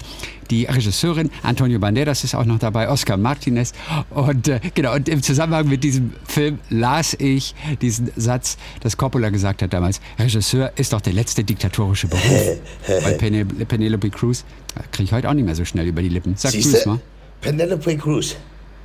die 0.51 0.65
Regisseurin, 0.65 1.31
Antonio 1.43 1.79
Banderas 1.79 2.25
ist 2.25 2.35
auch 2.35 2.45
noch 2.45 2.59
dabei, 2.59 2.89
Oscar 2.89 3.17
Martinez 3.17 3.73
und 4.11 4.49
äh, 4.49 4.61
genau 4.75 4.95
und 4.95 5.09
im 5.09 5.23
Zusammenhang 5.23 5.69
mit 5.69 5.85
diesem 5.85 6.13
Film 6.27 6.59
las 6.71 7.15
ich 7.19 7.55
diesen 7.83 8.11
Satz, 8.17 8.57
dass 8.81 8.97
Coppola 8.97 9.29
gesagt 9.29 9.63
hat 9.63 9.73
damals, 9.73 10.01
Regisseur 10.19 10.73
ist 10.77 10.93
doch 10.93 11.01
der 11.01 11.13
letzte 11.13 11.45
diktatorische 11.45 12.09
Beruf. 12.09 12.23
Weil 13.03 13.15
Pene 13.15 13.45
Penelope 13.45 14.11
Cruz 14.11 14.45
kriege 14.91 15.05
ich 15.05 15.13
heute 15.13 15.29
auch 15.29 15.35
nicht 15.35 15.45
mehr 15.45 15.55
so 15.55 15.65
schnell 15.65 15.87
über 15.87 16.03
die 16.03 16.09
Lippen. 16.09 16.35
Sag 16.37 16.53
Siehste? 16.53 16.89
mal. 16.89 17.01
Penelope 17.41 17.97
Cruz. 17.97 18.37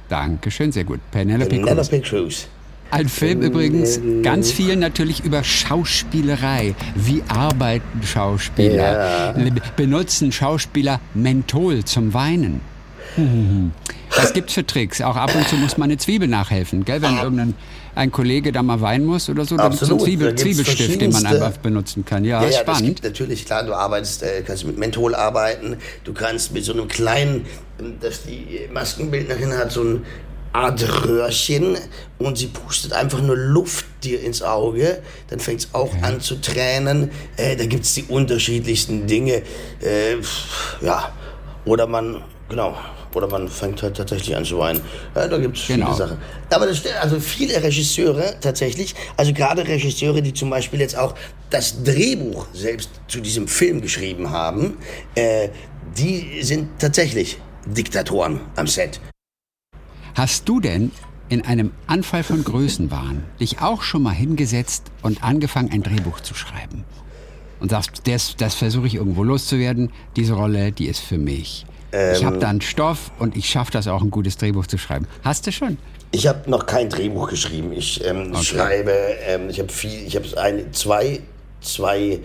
Dankeschön, 0.10 0.72
sehr 0.72 0.84
gut. 0.84 1.00
Penelope 1.12 1.50
Cruz. 1.50 1.66
Penelope 1.66 2.02
Cruz. 2.02 2.48
Ein 2.94 3.10
Film 3.10 3.42
übrigens 3.42 4.00
ganz 4.22 4.52
viel 4.52 4.76
natürlich 4.76 5.26
über 5.26 5.44
Schauspielerei. 5.44 6.76
Wie 6.94 7.24
arbeiten 7.28 8.04
Schauspieler? 8.04 9.34
Benutzen 9.76 10.32
Schauspieler 10.32 11.00
Menthol 11.16 11.84
zum 11.86 12.14
Weinen? 12.14 12.62
Hm. 13.16 13.72
Was 14.16 14.34
gibt's 14.34 14.54
für 14.54 14.66
Tricks? 14.66 15.02
Auch 15.02 15.16
ab 15.16 15.34
und 15.36 15.48
zu 15.48 15.56
muss 15.56 15.78
man 15.78 15.90
eine 15.90 15.98
Zwiebel 15.98 16.28
nachhelfen, 16.28 16.86
gell? 16.86 17.02
Wenn 17.02 17.18
irgendein 17.18 17.56
ein 17.96 18.12
Kollege 18.12 18.52
da 18.52 18.62
mal 18.62 18.82
weinen 18.82 19.06
muss 19.06 19.28
oder 19.28 19.46
so, 19.46 19.58
dann 19.58 19.72
gibt's 19.72 19.88
so 19.88 19.96
einen 19.96 20.04
Zwiebel, 20.04 20.36
Zwiebelstift, 20.36 21.02
den 21.02 21.12
man 21.12 21.26
einfach 21.26 21.58
benutzen 21.58 22.06
kann. 22.06 22.26
Ja, 22.26 22.44
Ja, 22.44 22.50
ja, 22.50 22.60
spannend. 22.60 22.86
gibt 22.86 23.04
natürlich, 23.04 23.46
klar, 23.46 23.64
du 23.64 23.74
arbeitest, 23.74 24.22
äh, 24.24 24.44
kannst 24.46 24.66
mit 24.66 24.78
Menthol 24.78 25.16
arbeiten, 25.16 25.78
du 26.04 26.14
kannst 26.14 26.54
mit 26.54 26.64
so 26.64 26.74
einem 26.74 26.88
kleinen, 26.88 27.46
ähm, 27.80 27.96
dass 28.02 28.24
die 28.24 28.68
Maskenbildnerin 28.72 29.54
hat 29.54 29.72
so 29.72 29.84
ein 29.84 30.06
Art 30.54 31.06
Röhrchen 31.06 31.78
und 32.20 32.38
sie 32.38 32.48
pustet 32.48 32.94
einfach 32.94 33.22
nur 33.22 33.36
Luft 33.36 33.86
dir 34.04 34.22
ins 34.22 34.42
Auge. 34.44 35.02
Dann 35.30 35.40
fängt 35.40 35.62
es 35.62 35.70
auch 35.74 35.92
an 36.04 36.22
zu 36.22 36.40
tränen. 36.40 37.12
Äh, 37.38 37.56
da 37.56 37.66
gibt 37.66 37.86
es 37.86 37.94
die 37.96 38.04
unterschiedlichsten 38.04 39.08
Dinge. 39.08 39.42
Äh, 39.82 40.18
ja, 40.82 41.12
oder 41.66 41.88
man, 41.88 42.24
genau, 42.50 42.78
oder 43.16 43.28
man 43.28 43.48
fängt 43.48 43.82
halt 43.82 43.98
tatsächlich 43.98 44.36
an 44.36 44.46
zu 44.46 44.60
weinen. 44.60 44.82
Ja, 45.16 45.28
da 45.28 45.38
gibt 45.38 45.58
es 45.58 45.68
Genau. 45.68 45.88
viele 45.88 45.98
Sachen. 45.98 46.18
Aber 46.52 46.68
das 46.68 46.78
stimmt, 46.78 46.96
also 47.02 47.20
viele 47.20 47.62
Regisseure 47.62 48.36
tatsächlich, 48.40 48.94
also 49.18 49.34
gerade 49.34 49.68
Regisseure, 49.68 50.22
die 50.22 50.34
zum 50.34 50.50
Beispiel 50.50 50.80
jetzt 50.80 50.98
auch 50.98 51.16
das 51.50 51.84
Drehbuch 51.84 52.48
selbst 52.54 52.90
zu 53.08 53.22
diesem 53.22 53.48
Film 53.48 53.82
geschrieben 53.82 54.30
haben, 54.30 54.78
äh, 55.16 55.50
die 55.98 56.42
sind 56.44 56.80
tatsächlich 56.80 57.40
Diktatoren 57.66 58.42
am 58.56 58.68
Set. 58.68 59.00
Hast 60.16 60.48
du 60.48 60.60
denn 60.60 60.92
in 61.30 61.44
einem 61.44 61.72
Anfall 61.88 62.24
von 62.24 62.44
Größenwahn 62.44 63.24
dich 63.40 63.62
auch 63.62 63.82
schon 63.82 64.04
mal 64.04 64.14
hingesetzt 64.14 64.92
und 65.02 65.24
angefangen, 65.24 65.72
ein 65.72 65.82
Drehbuch 65.82 66.20
zu 66.20 66.36
schreiben? 66.36 66.84
Und 67.60 67.70
sagst, 67.70 68.02
das, 68.06 68.36
das 68.36 68.56
versuche 68.56 68.88
ich 68.88 68.96
irgendwo 68.96 69.24
loszuwerden, 69.24 69.92
diese 70.16 70.34
Rolle, 70.34 70.72
die 70.72 70.88
ist 70.88 71.00
für 71.00 71.18
mich. 71.18 71.66
ich 71.92 72.20
Ähm. 72.20 72.26
habe 72.26 72.38
da 72.38 72.50
einen 72.50 72.62
Stoff 72.62 73.12
und 73.20 73.38
ich 73.38 73.50
schaffe 73.50 73.72
das 73.72 73.88
auch, 73.88 74.02
ein 74.02 74.12
gutes 74.12 74.38
Drehbuch 74.38 74.68
zu 74.68 74.78
schreiben. 74.78 75.08
Hast 75.24 75.48
du 75.48 75.52
schon? 75.52 75.78
Ich 76.12 76.28
habe 76.28 76.48
noch 76.50 76.68
kein 76.68 76.90
Drehbuch 76.90 77.30
geschrieben. 77.30 77.72
Ich 77.72 78.04
ähm, 78.06 78.36
schreibe, 78.36 78.92
ähm, 79.28 79.50
ich 79.50 79.60
habe 79.60 79.72
viel, 79.72 80.06
ich 80.06 80.16
habe 80.16 80.28
zwei, 80.74 81.22
zwei 81.62 82.20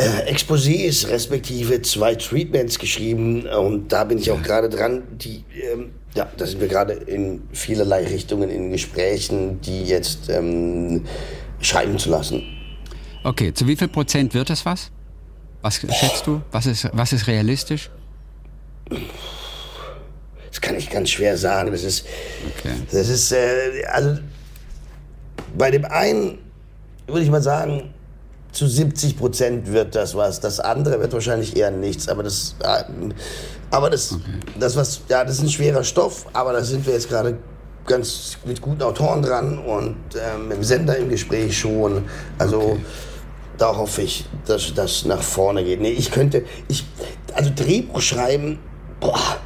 äh, 0.00 0.32
Exposés 0.32 1.08
respektive 1.08 1.82
zwei 1.82 2.14
Treatments 2.14 2.78
geschrieben 2.78 3.46
und 3.46 3.88
da 3.92 4.04
bin 4.04 4.18
ich 4.18 4.30
auch 4.30 4.42
gerade 4.42 4.68
dran. 4.68 5.02
Die, 5.12 5.44
ähm, 5.72 5.90
ja, 6.14 6.28
da 6.36 6.46
sind 6.46 6.60
wir 6.60 6.68
gerade 6.68 6.94
in 6.94 7.42
vielerlei 7.52 8.04
Richtungen 8.06 8.50
in 8.50 8.70
Gesprächen, 8.70 9.60
die 9.60 9.84
jetzt 9.84 10.28
ähm, 10.30 11.04
schreiben 11.60 11.98
zu 11.98 12.10
lassen. 12.10 12.42
Okay, 13.24 13.52
zu 13.52 13.66
wie 13.66 13.76
viel 13.76 13.88
Prozent 13.88 14.32
wird 14.34 14.48
das 14.48 14.64
was? 14.64 14.90
Was 15.62 15.76
schätzt 15.76 16.26
du? 16.26 16.40
Was 16.50 16.64
ist, 16.66 16.88
was 16.94 17.12
ist 17.12 17.26
realistisch? 17.26 17.90
Das 20.50 20.60
kann 20.60 20.74
ich 20.76 20.88
ganz 20.90 21.10
schwer 21.10 21.36
sagen. 21.36 21.70
Das 21.70 21.84
ist, 21.84 22.06
Okay. 22.58 22.74
das 22.90 23.08
ist, 23.08 23.32
äh, 23.32 23.84
also 23.92 24.18
bei 25.56 25.70
dem 25.70 25.84
einen 25.84 26.38
würde 27.06 27.22
ich 27.22 27.30
mal 27.30 27.42
sagen, 27.42 27.92
zu 28.52 28.66
70 28.66 29.18
Prozent 29.18 29.72
wird 29.72 29.94
das 29.94 30.14
was. 30.14 30.40
Das 30.40 30.60
andere 30.60 31.00
wird 31.00 31.12
wahrscheinlich 31.12 31.56
eher 31.56 31.70
nichts. 31.70 32.08
Aber 32.08 32.22
das, 32.22 32.56
äh, 32.62 32.84
aber 33.70 33.90
das, 33.90 34.16
das 34.58 34.76
was, 34.76 35.02
ja, 35.08 35.24
das 35.24 35.36
ist 35.36 35.42
ein 35.42 35.50
schwerer 35.50 35.84
Stoff. 35.84 36.26
Aber 36.32 36.52
da 36.52 36.62
sind 36.62 36.86
wir 36.86 36.94
jetzt 36.94 37.08
gerade 37.08 37.38
ganz 37.86 38.36
mit 38.44 38.60
guten 38.60 38.82
Autoren 38.82 39.22
dran 39.22 39.58
und 39.58 39.96
ähm, 40.14 40.48
mit 40.48 40.58
dem 40.58 40.64
Sender 40.64 40.96
im 40.96 41.08
Gespräch 41.08 41.58
schon. 41.58 42.04
Also 42.38 42.78
da 43.58 43.76
hoffe 43.76 44.02
ich, 44.02 44.24
dass 44.46 44.72
das 44.74 45.04
nach 45.04 45.22
vorne 45.22 45.64
geht. 45.64 45.80
Nee, 45.80 45.90
ich 45.90 46.10
könnte, 46.10 46.44
ich, 46.68 46.84
also 47.34 47.50
Drehbuch 47.54 48.00
schreiben, 48.00 48.58
boah, 49.00 49.38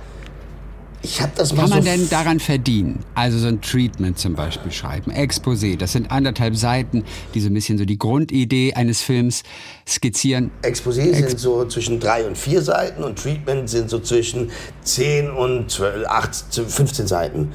ich 1.04 1.20
habe 1.20 1.32
das 1.36 1.52
mal 1.52 1.62
Kann 1.62 1.70
man 1.70 1.82
so 1.82 1.88
denn 1.88 2.08
daran 2.08 2.40
verdienen? 2.40 3.00
Also 3.14 3.38
so 3.38 3.46
ein 3.48 3.60
Treatment 3.60 4.18
zum 4.18 4.34
Beispiel 4.34 4.72
schreiben, 4.72 5.12
Exposé, 5.12 5.76
das 5.76 5.92
sind 5.92 6.10
anderthalb 6.10 6.56
Seiten, 6.56 7.04
die 7.34 7.40
so 7.40 7.48
ein 7.48 7.54
bisschen 7.54 7.76
so 7.78 7.84
die 7.84 7.98
Grundidee 7.98 8.72
eines 8.74 9.02
Films 9.02 9.42
skizzieren. 9.86 10.50
Exposé 10.62 11.14
sind 11.14 11.38
so 11.38 11.66
zwischen 11.66 12.00
drei 12.00 12.26
und 12.26 12.36
vier 12.38 12.62
Seiten 12.62 13.04
und 13.04 13.18
Treatment 13.18 13.68
sind 13.68 13.90
so 13.90 14.00
zwischen 14.00 14.50
10 14.82 15.30
und 15.30 15.70
12, 15.70 16.06
8, 16.08 16.34
15 16.66 17.06
Seiten. 17.06 17.52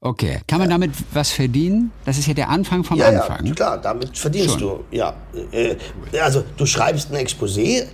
Okay, 0.00 0.40
kann 0.46 0.58
man 0.58 0.68
damit 0.68 0.92
was 1.12 1.30
verdienen? 1.30 1.90
Das 2.04 2.18
ist 2.18 2.28
ja 2.28 2.34
der 2.34 2.50
Anfang 2.50 2.84
vom 2.84 2.98
Ja, 2.98 3.08
Anfang. 3.08 3.44
ja, 3.46 3.54
klar, 3.54 3.78
damit 3.80 4.16
verdienst 4.16 4.60
Schon. 4.60 4.84
du. 4.90 4.96
Ja, 4.96 5.16
äh, 5.50 5.76
also 6.20 6.44
du 6.56 6.66
schreibst 6.66 7.10
ein 7.10 7.16
Exposé, 7.26 7.86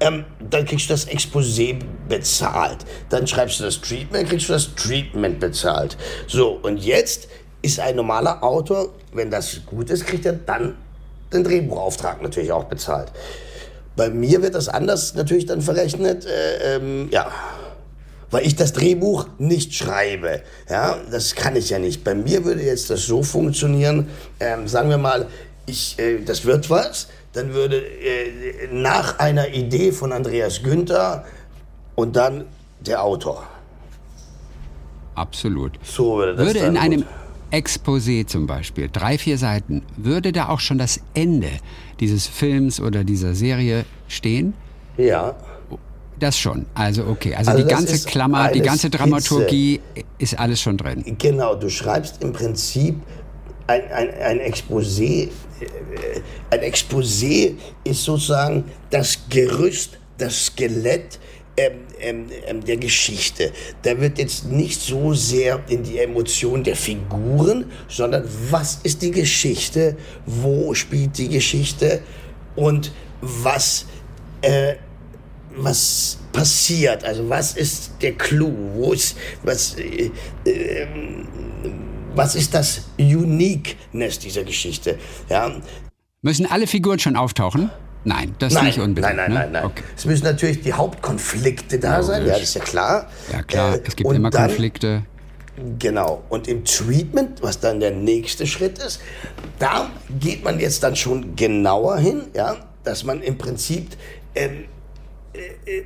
ähm, 0.00 0.24
dann 0.50 0.64
kriegst 0.64 0.88
du 0.88 0.94
das 0.94 1.08
Exposé 1.08 1.78
bezahlt. 2.08 2.78
Dann 3.10 3.26
schreibst 3.26 3.60
du 3.60 3.64
das 3.64 3.80
Treatment, 3.80 4.28
kriegst 4.28 4.48
du 4.48 4.52
das 4.52 4.74
Treatment 4.74 5.40
bezahlt. 5.40 5.96
So, 6.26 6.58
und 6.62 6.78
jetzt 6.78 7.28
ist 7.62 7.80
ein 7.80 7.96
normaler 7.96 8.42
Autor, 8.42 8.94
wenn 9.12 9.30
das 9.30 9.60
gut 9.66 9.90
ist, 9.90 10.06
kriegt 10.06 10.26
er 10.26 10.34
dann 10.34 10.76
den 11.32 11.44
Drehbuchauftrag 11.44 12.22
natürlich 12.22 12.52
auch 12.52 12.64
bezahlt. 12.64 13.10
Bei 13.96 14.10
mir 14.10 14.42
wird 14.42 14.54
das 14.54 14.68
anders 14.68 15.14
natürlich 15.14 15.46
dann 15.46 15.62
verrechnet. 15.62 16.26
Äh, 16.26 16.76
ähm, 16.76 17.08
ja, 17.10 17.30
weil 18.30 18.44
ich 18.44 18.56
das 18.56 18.72
Drehbuch 18.72 19.28
nicht 19.38 19.74
schreibe. 19.74 20.42
Ja, 20.68 20.98
das 21.10 21.36
kann 21.36 21.54
ich 21.54 21.70
ja 21.70 21.78
nicht. 21.78 22.02
Bei 22.02 22.16
mir 22.16 22.44
würde 22.44 22.62
jetzt 22.62 22.90
das 22.90 23.06
so 23.06 23.22
funktionieren, 23.22 24.08
ähm, 24.40 24.66
sagen 24.66 24.90
wir 24.90 24.98
mal, 24.98 25.28
ich, 25.66 25.96
äh, 26.00 26.18
das 26.18 26.44
wird 26.44 26.68
was, 26.68 27.06
dann 27.34 27.52
würde 27.52 27.76
äh, 27.76 28.68
nach 28.72 29.18
einer 29.18 29.48
Idee 29.48 29.92
von 29.92 30.12
Andreas 30.12 30.62
Günther 30.62 31.24
und 31.94 32.16
dann 32.16 32.46
der 32.80 33.02
Autor. 33.02 33.44
Absolut. 35.14 35.72
So 35.82 36.16
würde 36.16 36.34
das 36.34 36.46
Würde 36.46 36.58
in 36.60 36.76
einem. 36.76 37.04
Exposé 37.50 38.26
zum 38.26 38.48
Beispiel, 38.48 38.88
drei, 38.92 39.16
vier 39.16 39.38
Seiten, 39.38 39.82
würde 39.96 40.32
da 40.32 40.48
auch 40.48 40.58
schon 40.58 40.76
das 40.76 40.98
Ende 41.14 41.50
dieses 42.00 42.26
Films 42.26 42.80
oder 42.80 43.04
dieser 43.04 43.34
Serie 43.36 43.84
stehen? 44.08 44.54
Ja, 44.96 45.36
Das 46.18 46.36
schon. 46.36 46.66
Also 46.74 47.04
okay. 47.06 47.34
Also, 47.36 47.52
Also 47.52 47.62
die 47.62 47.68
ganze 47.68 48.08
Klammer, 48.08 48.50
die 48.50 48.60
ganze 48.60 48.88
Skizze. 48.88 48.98
Dramaturgie 48.98 49.80
ist 50.18 50.36
alles 50.36 50.60
schon 50.60 50.76
drin. 50.76 51.16
Genau, 51.18 51.54
du 51.54 51.68
schreibst 51.70 52.22
im 52.22 52.32
Prinzip 52.32 52.96
ein, 53.68 53.82
ein, 53.92 54.10
ein 54.20 54.40
Exposé. 54.40 55.28
Äh, 55.64 56.20
Ein 56.50 56.60
Exposé 56.60 57.54
ist 57.84 58.04
sozusagen 58.04 58.64
das 58.90 59.18
Gerüst, 59.28 59.98
das 60.18 60.46
Skelett 60.46 61.18
ähm, 61.56 61.72
ähm, 62.00 62.26
ähm, 62.46 62.64
der 62.64 62.76
Geschichte. 62.76 63.52
Da 63.82 64.00
wird 64.00 64.18
jetzt 64.18 64.46
nicht 64.46 64.80
so 64.80 65.14
sehr 65.14 65.62
in 65.68 65.82
die 65.82 65.98
Emotion 65.98 66.64
der 66.64 66.76
Figuren, 66.76 67.70
sondern 67.88 68.28
was 68.50 68.80
ist 68.82 69.02
die 69.02 69.12
Geschichte, 69.12 69.96
wo 70.26 70.74
spielt 70.74 71.16
die 71.18 71.28
Geschichte 71.28 72.00
und 72.56 72.92
was 73.20 73.86
äh, 74.42 74.74
was 75.56 76.18
passiert, 76.32 77.04
also 77.04 77.28
was 77.28 77.56
ist 77.56 77.92
der 78.02 78.12
Clou, 78.14 78.52
wo 78.74 78.92
ist, 78.92 79.16
was, 79.42 79.76
äh, 79.76 80.10
ähm, 80.44 81.28
was 82.14 82.34
ist 82.34 82.54
das 82.54 82.82
Uniqueness 82.98 84.18
dieser 84.18 84.44
Geschichte, 84.44 84.98
ja? 85.28 85.50
Müssen 86.22 86.46
alle 86.46 86.66
Figuren 86.66 86.98
schon 86.98 87.16
auftauchen? 87.16 87.70
Nein, 88.04 88.34
das 88.38 88.52
Nein, 88.52 88.66
nicht 88.66 88.78
unbedingt. 88.80 89.16
nein, 89.16 89.16
nein, 89.16 89.32
ne? 89.32 89.38
nein, 89.40 89.52
nein. 89.52 89.64
Okay. 89.64 89.82
Es 89.96 90.04
müssen 90.04 90.24
natürlich 90.24 90.60
die 90.60 90.72
Hauptkonflikte 90.74 91.78
da 91.78 92.02
sein, 92.02 92.26
ja, 92.26 92.34
das 92.34 92.42
ist 92.42 92.54
ja 92.54 92.62
klar. 92.62 93.08
Ja 93.32 93.42
klar, 93.42 93.76
Äh, 93.76 93.80
es 93.86 93.96
gibt 93.96 94.12
immer 94.12 94.30
dann, 94.30 94.48
Konflikte. 94.48 95.02
Genau. 95.78 96.22
Und 96.28 96.48
im 96.48 96.64
Treatment, 96.64 97.42
was 97.42 97.60
dann 97.60 97.80
der 97.80 97.92
nächste 97.92 98.46
Schritt 98.46 98.78
ist, 98.78 99.00
da 99.58 99.88
geht 100.20 100.44
man 100.44 100.58
jetzt 100.60 100.82
dann 100.82 100.96
schon 100.96 101.34
genauer 101.36 101.98
hin, 101.98 102.22
ja, 102.34 102.56
dass 102.82 103.04
man 103.04 103.22
im 103.22 103.38
Prinzip 103.38 103.96
ähm, 104.34 104.64
äh, 105.32 105.78
äh, 105.78 105.84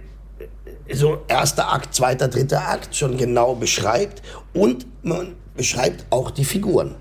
so 0.94 1.22
erster 1.28 1.70
Akt, 1.72 1.94
zweiter, 1.94 2.28
dritter 2.28 2.66
Akt 2.66 2.96
schon 2.96 3.16
genau 3.16 3.54
beschreibt 3.54 4.22
und 4.54 4.86
man 5.02 5.36
beschreibt 5.58 6.06
auch 6.08 6.30
die 6.30 6.44
Figuren. 6.46 6.94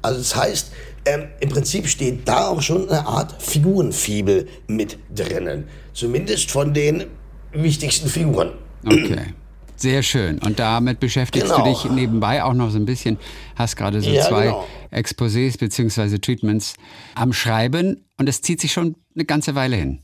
Also 0.00 0.18
das 0.18 0.34
heißt, 0.34 0.72
ähm, 1.04 1.24
im 1.40 1.50
Prinzip 1.50 1.86
steht 1.86 2.26
da 2.26 2.48
auch 2.48 2.62
schon 2.62 2.88
eine 2.88 3.06
Art 3.06 3.42
Figurenfibel 3.42 4.48
mit 4.66 4.98
drinnen. 5.14 5.64
Zumindest 5.92 6.50
von 6.50 6.72
den 6.72 7.04
wichtigsten 7.52 8.08
Figuren. 8.08 8.52
Okay. 8.86 9.34
Sehr 9.76 10.02
schön. 10.02 10.38
Und 10.40 10.58
damit 10.58 11.00
beschäftigst 11.00 11.50
Genau. 11.50 11.64
du 11.64 11.70
dich 11.70 11.90
nebenbei 11.90 12.44
auch 12.44 12.52
noch 12.52 12.70
so 12.70 12.76
ein 12.78 12.84
bisschen, 12.84 13.18
hast 13.56 13.76
gerade 13.76 14.00
so 14.02 14.10
Ja, 14.10 14.26
zwei 14.28 14.44
genau. 14.46 14.66
Exposés 14.92 15.58
bzw. 15.58 16.18
Treatments 16.18 16.74
am 17.14 17.32
Schreiben 17.32 18.04
und 18.18 18.28
es 18.28 18.42
zieht 18.42 18.60
sich 18.60 18.72
schon 18.72 18.96
eine 19.14 19.24
ganze 19.24 19.54
Weile 19.54 19.76
hin. 19.76 20.00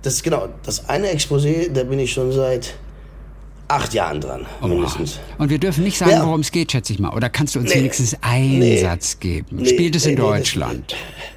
Das 0.00 0.14
ist 0.14 0.22
genau, 0.24 0.48
das 0.64 0.88
eine 0.88 1.08
Exposé, 1.14 1.70
da 1.70 1.84
bin 1.84 1.98
ich 1.98 2.12
schon 2.12 2.32
seit 2.32 2.74
acht 3.72 3.94
Jahren 3.94 4.20
dran, 4.20 4.46
mindestens. 4.60 5.18
Und 5.38 5.48
wir 5.50 5.58
dürfen 5.58 5.84
nicht 5.84 5.98
sagen, 5.98 6.10
Ja. 6.12 6.24
worum 6.26 6.40
es 6.40 6.52
geht, 6.52 6.72
schätze 6.72 6.92
ich 6.92 6.98
mal. 6.98 7.10
Oder 7.14 7.28
kannst 7.30 7.54
du 7.54 7.58
uns 7.60 7.70
Nee. 7.70 7.80
wenigstens 7.80 8.16
einen 8.20 8.58
Nee. 8.58 8.80
Satz 8.80 9.18
geben? 9.18 9.56
Nee, 9.56 9.68
Spielt 9.68 9.96
es 9.96 10.06
in 10.06 10.16
Deutschland? 10.16 10.94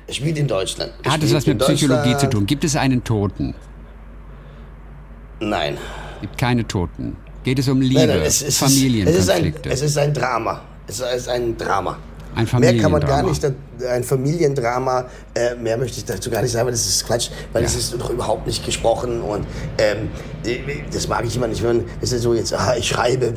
Es 0.08 0.18
spielt 0.18 0.38
in 0.38 0.48
Deutschland. 0.48 0.92
Hat 1.08 1.24
es 1.24 1.34
was 1.34 1.46
mit 1.48 1.60
Psychologie 1.60 2.16
zu 2.18 2.30
tun? 2.30 2.46
Gibt 2.46 2.64
es 2.64 2.76
einen 2.76 3.04
Toten? 3.04 3.56
Nein. 5.40 5.78
Gibt 6.22 6.38
keine 6.38 6.68
Toten. 6.68 7.16
Geht 7.44 7.60
es 7.60 7.68
um 7.68 7.82
Liebe, 7.82 8.00
nein, 8.00 8.10
nein 8.10 8.22
es, 8.22 8.42
es, 8.42 8.42
ist, 8.42 8.48
es, 8.48 8.56
ist 8.56 8.62
ein, 8.64 8.70
Familienkonflikte? 8.70 9.70
es 9.70 9.82
ist 9.82 9.98
ein 9.98 10.14
Drama. 10.14 10.62
Es 10.88 11.00
ist 11.00 11.30
ein 11.30 11.58
Drama. 11.58 11.98
Ein 12.36 12.48
Mehr 12.60 12.78
kann 12.78 12.92
man 12.92 13.02
gar 13.02 13.24
nicht, 13.24 13.44
ein 13.90 14.04
Familiendrama, 14.04 15.06
äh, 15.34 15.56
mehr 15.56 15.78
möchte 15.78 15.98
ich 16.00 16.06
dazu 16.06 16.30
gar 16.30 16.42
nicht 16.42 16.52
sagen, 16.52 16.66
weil 16.66 16.74
das 16.74 16.86
ist 16.86 17.06
Quatsch, 17.06 17.30
weil 17.54 17.64
es 17.64 17.76
ist 17.76 17.94
doch 17.94 18.10
überhaupt 18.10 18.46
nicht 18.48 18.66
gesprochen 18.66 19.22
und 19.22 19.46
ähm, 19.78 20.10
das 20.94 21.08
mag 21.08 21.26
ich 21.26 21.36
immer 21.36 21.48
nicht, 21.48 21.64
wenn 21.64 21.78
man, 21.78 21.86
das 22.02 22.12
ist 22.12 22.24
so 22.24 22.34
jetzt, 22.34 22.54
ah, 22.54 22.76
ich 22.78 22.88
schreibe, 22.88 23.34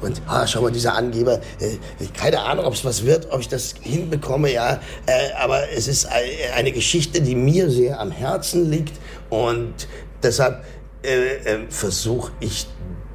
Und 0.00 0.20
ah, 0.26 0.44
schau 0.48 0.62
mal, 0.62 0.72
dieser 0.72 0.94
Angeber, 0.96 1.34
äh, 1.60 1.76
keine 2.18 2.40
Ahnung, 2.40 2.64
ob 2.64 2.74
es 2.74 2.84
was 2.84 3.04
wird, 3.06 3.30
ob 3.30 3.38
ich 3.40 3.48
das 3.48 3.74
hinbekomme, 3.80 4.52
ja. 4.52 4.80
Äh, 5.06 5.32
aber 5.40 5.70
es 5.70 5.86
ist 5.86 6.06
ein- 6.06 6.54
eine 6.56 6.72
Geschichte, 6.72 7.20
die 7.20 7.36
mir 7.36 7.70
sehr 7.70 8.00
am 8.00 8.10
Herzen 8.10 8.68
liegt. 8.68 8.94
Und 9.30 9.74
deshalb 10.20 10.64
äh, 11.04 11.34
äh, 11.44 11.58
versuche 11.68 12.32
ich 12.40 12.66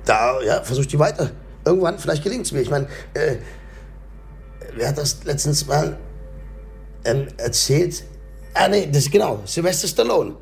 da, 0.05 0.41
ja, 0.41 0.61
versuche 0.63 0.83
ich 0.85 0.87
die 0.87 0.99
weiter. 0.99 1.31
Irgendwann, 1.65 1.99
vielleicht 1.99 2.23
gelingt 2.23 2.45
es 2.45 2.53
mir. 2.53 2.61
Ich 2.61 2.69
meine, 2.69 2.87
äh, 3.13 3.35
wer 4.77 4.89
hat 4.89 4.97
das 4.97 5.23
letztens 5.23 5.65
mal 5.67 5.97
ähm, 7.05 7.27
erzählt? 7.37 8.03
Ah, 8.53 8.67
nee, 8.67 8.87
das 8.87 9.03
ist 9.03 9.11
genau, 9.11 9.41
Sylvester 9.45 9.87
Stallone. 9.87 10.35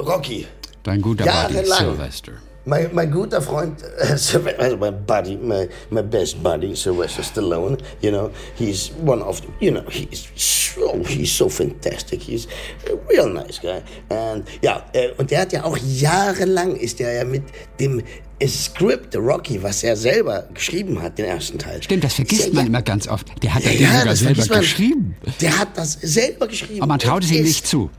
Rocky. 0.00 0.46
Dein 0.82 1.00
guter 1.00 1.24
Buddy 1.24 1.54
Jahrelang. 1.54 1.78
Sylvester. 1.78 2.32
Mein, 2.68 2.92
mein 2.92 3.10
guter 3.12 3.40
Freund, 3.40 3.80
äh, 3.82 4.06
also 4.10 4.40
my 4.40 4.90
buddy, 4.90 5.36
my, 5.36 5.68
my 5.90 6.02
best 6.02 6.42
buddy, 6.42 6.74
Sylvester 6.74 7.22
Stallone, 7.22 7.78
you 8.02 8.10
know, 8.10 8.30
he's 8.56 8.90
one 9.04 9.22
of 9.22 9.40
the, 9.40 9.48
you 9.60 9.70
know, 9.70 9.84
he's 9.88 10.28
so, 10.34 10.98
he's 11.04 11.32
so 11.32 11.48
fantastic, 11.48 12.20
he's 12.20 12.48
a 12.90 12.96
real 13.08 13.28
nice 13.28 13.60
guy. 13.60 13.80
And, 14.10 14.44
ja, 14.62 14.84
äh, 14.92 15.10
und 15.16 15.30
der 15.30 15.42
hat 15.42 15.52
ja 15.52 15.62
auch 15.64 15.78
jahrelang, 15.78 16.74
ist 16.74 17.00
er 17.00 17.12
ja 17.12 17.24
mit 17.24 17.44
dem 17.78 18.02
Script 18.46 19.16
Rocky, 19.16 19.62
was 19.62 19.82
er 19.82 19.96
selber 19.96 20.46
geschrieben 20.52 21.00
hat, 21.00 21.16
den 21.18 21.24
ersten 21.24 21.58
Teil. 21.58 21.82
Stimmt, 21.82 22.04
das 22.04 22.14
vergisst 22.14 22.48
er 22.48 22.52
man 22.54 22.64
ja- 22.64 22.68
immer 22.68 22.82
ganz 22.82 23.08
oft. 23.08 23.26
Der 23.42 23.54
hat 23.54 23.64
ja, 23.64 23.70
den 23.70 23.78
sogar 23.88 24.04
das 24.04 24.18
selber 24.18 24.46
man. 24.48 24.60
geschrieben. 24.60 25.16
Der 25.40 25.58
hat 25.58 25.68
das 25.78 25.92
selber 26.02 26.46
geschrieben. 26.46 26.80
Aber 26.82 26.88
man 26.88 26.98
traut 26.98 27.24
es 27.24 27.30
ihm 27.30 27.42
nicht 27.44 27.66
zu. 27.66 27.90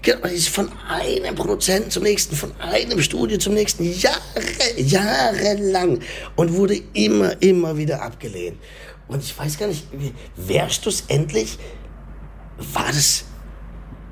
Genau, 0.00 0.20
man 0.22 0.32
ist 0.32 0.48
von 0.48 0.70
einem 0.88 1.34
Produzenten 1.34 1.90
zum 1.90 2.04
nächsten, 2.04 2.34
von 2.36 2.52
einem 2.60 3.02
Studio 3.02 3.36
zum 3.36 3.54
nächsten, 3.54 3.84
Jahre, 3.92 4.16
jahrelang. 4.76 5.98
Und 6.36 6.54
wurde 6.54 6.80
immer, 6.94 7.40
immer 7.42 7.76
wieder 7.76 8.00
abgelehnt. 8.02 8.56
Und 9.08 9.22
ich 9.22 9.36
weiß 9.38 9.58
gar 9.58 9.66
nicht, 9.68 9.86
wie- 9.92 10.14
wärst 10.36 10.86
du 10.86 10.88
es 10.90 11.04
endlich, 11.08 11.58
war 12.72 12.86
das, 12.88 13.24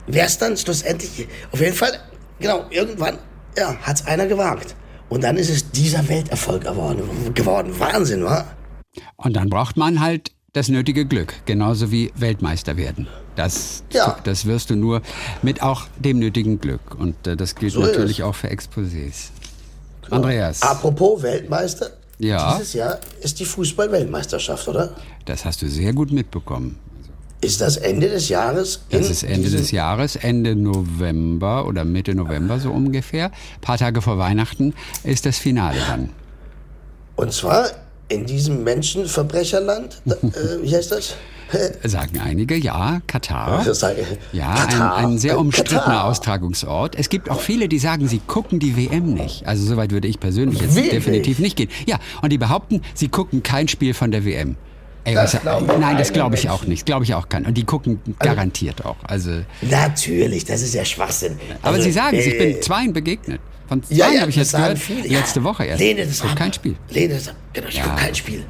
wär's 0.06 0.38
dann 0.38 0.56
schlussendlich, 0.56 1.28
auf 1.52 1.60
jeden 1.60 1.74
Fall, 1.74 1.98
genau, 2.40 2.66
irgendwann, 2.70 3.18
ja, 3.56 3.76
hat's 3.82 4.06
einer 4.06 4.26
gewagt. 4.26 4.74
Und 5.08 5.22
dann 5.24 5.36
ist 5.36 5.50
es 5.50 5.70
dieser 5.70 6.08
Welterfolg 6.08 6.64
geworden, 6.64 7.02
geworden. 7.34 7.72
Wahnsinn, 7.78 8.24
wa? 8.24 8.44
Und 9.16 9.34
dann 9.36 9.48
braucht 9.48 9.76
man 9.76 10.00
halt 10.00 10.32
das 10.52 10.68
nötige 10.68 11.04
Glück, 11.06 11.34
genauso 11.44 11.90
wie 11.92 12.12
Weltmeister 12.16 12.76
werden. 12.76 13.06
Das, 13.36 13.84
Ja. 13.92 14.16
das 14.24 14.46
wirst 14.46 14.70
du 14.70 14.76
nur 14.76 15.02
mit 15.42 15.62
auch 15.62 15.86
dem 15.98 16.18
nötigen 16.18 16.58
Glück. 16.60 16.80
Und 16.98 17.26
äh, 17.26 17.36
das 17.36 17.54
gilt 17.54 17.74
So 17.74 17.80
natürlich 17.80 18.22
auch 18.22 18.34
für 18.34 18.48
Exposés. 18.48 19.28
Andreas, 20.10 20.62
Apropos 20.62 21.22
Weltmeister. 21.22 21.90
Ja. 22.18 22.54
Dieses 22.56 22.72
Jahr 22.72 22.98
ist 23.20 23.38
die 23.38 23.44
Fußball-Weltmeisterschaft, 23.44 24.66
oder? 24.68 24.94
das 25.26 25.44
hast 25.44 25.60
du 25.60 25.68
sehr 25.68 25.92
gut 25.92 26.12
mitbekommen. 26.12 26.78
Ist 27.42 27.60
das 27.60 27.76
Ende 27.76 28.08
des 28.08 28.28
Jahres? 28.28 28.80
Das 28.90 29.10
ist 29.10 29.22
Ende 29.22 29.50
des 29.50 29.70
Jahres, 29.70 30.16
Ende 30.16 30.56
November 30.56 31.66
oder 31.66 31.84
Mitte 31.84 32.14
November 32.14 32.58
so 32.58 32.70
ungefähr. 32.70 33.26
Ein 33.26 33.60
paar 33.60 33.76
Tage 33.78 34.00
vor 34.00 34.18
Weihnachten 34.18 34.74
ist 35.04 35.26
das 35.26 35.38
Finale 35.38 35.78
dann. 35.86 36.08
Und 37.16 37.32
zwar 37.32 37.68
in 38.08 38.24
diesem 38.26 38.64
Menschenverbrecherland. 38.64 40.00
äh, 40.06 40.12
wie 40.62 40.74
heißt 40.74 40.92
das? 40.92 41.14
Sagen 41.84 42.18
einige, 42.18 42.56
ja, 42.56 43.00
Katar. 43.06 43.64
Ja, 44.32 44.54
Katar. 44.54 44.96
ein, 44.96 45.04
ein 45.12 45.18
sehr 45.18 45.34
Äh, 45.34 45.36
umstrittener 45.36 45.80
Katar. 45.80 46.04
Austragungsort. 46.06 46.96
Es 46.98 47.08
gibt 47.08 47.30
auch 47.30 47.40
viele, 47.40 47.68
die 47.68 47.78
sagen, 47.78 48.08
sie 48.08 48.18
gucken 48.26 48.58
die 48.58 48.76
WM 48.76 49.14
nicht. 49.14 49.46
Also 49.46 49.64
soweit 49.64 49.92
würde 49.92 50.08
ich 50.08 50.18
persönlich 50.18 50.60
jetzt 50.60 50.74
Wirklich? 50.74 50.92
definitiv 50.92 51.38
nicht 51.38 51.56
gehen. 51.56 51.68
Ja, 51.86 52.00
und 52.22 52.32
die 52.32 52.38
behaupten, 52.38 52.82
sie 52.94 53.08
gucken 53.08 53.44
kein 53.44 53.68
Spiel 53.68 53.94
von 53.94 54.10
der 54.10 54.24
WM. 54.24 54.56
Ey, 55.06 55.14
Das 55.14 55.34
was, 55.34 55.40
glauben 55.42 55.66
nein, 55.80 55.96
das 55.96 56.12
glaube 56.12 56.34
ich 56.34 56.48
auch 56.50 56.54
Menschen. 56.60 56.68
nicht. 56.70 56.84
Glaube 56.86 57.04
ich 57.04 57.14
auch 57.14 57.28
kein. 57.28 57.46
Und 57.46 57.54
die 57.54 57.64
gucken 57.64 58.00
garantiert 58.18 58.84
auch. 58.84 58.96
Also, 59.04 59.40
Natürlich, 59.62 60.44
das 60.44 60.62
ist 60.62 60.74
ja 60.74 60.84
Schwachsinn. 60.84 61.38
aber 61.62 61.74
Also, 61.74 61.84
sie 61.84 61.92
sagen 61.92 62.16
es, 62.18 62.26
ich 62.26 62.36
bin 62.36 62.50
äh, 62.56 62.60
zweien 62.60 62.92
begegnet. 62.92 63.40
Von 63.68 63.82
zwei 63.82 63.94
ja, 63.94 64.10
ja, 64.10 64.20
habe 64.20 64.30
ich 64.30 64.36
jetzt 64.36 64.52
gehört. 64.54 64.78
viele. 64.78 65.08
Letzte 65.08 65.40
ja. 65.40 65.44
Woche 65.44 65.64
erst. 65.64 65.80
Lehne 65.80 66.04
das 66.06 66.16
Ich 66.18 66.24
ab. 66.24 66.36
kein 66.36 66.52
Spiel. 66.52 66.76
Lehne 66.90 67.14
das 67.14 67.28
ab. 67.28 67.34
Genau, 67.52 67.68
ich 67.68 67.74
Ja. 67.76 67.84
gucke 67.84 67.96
kein 67.96 68.14
Spiel. 68.14 68.44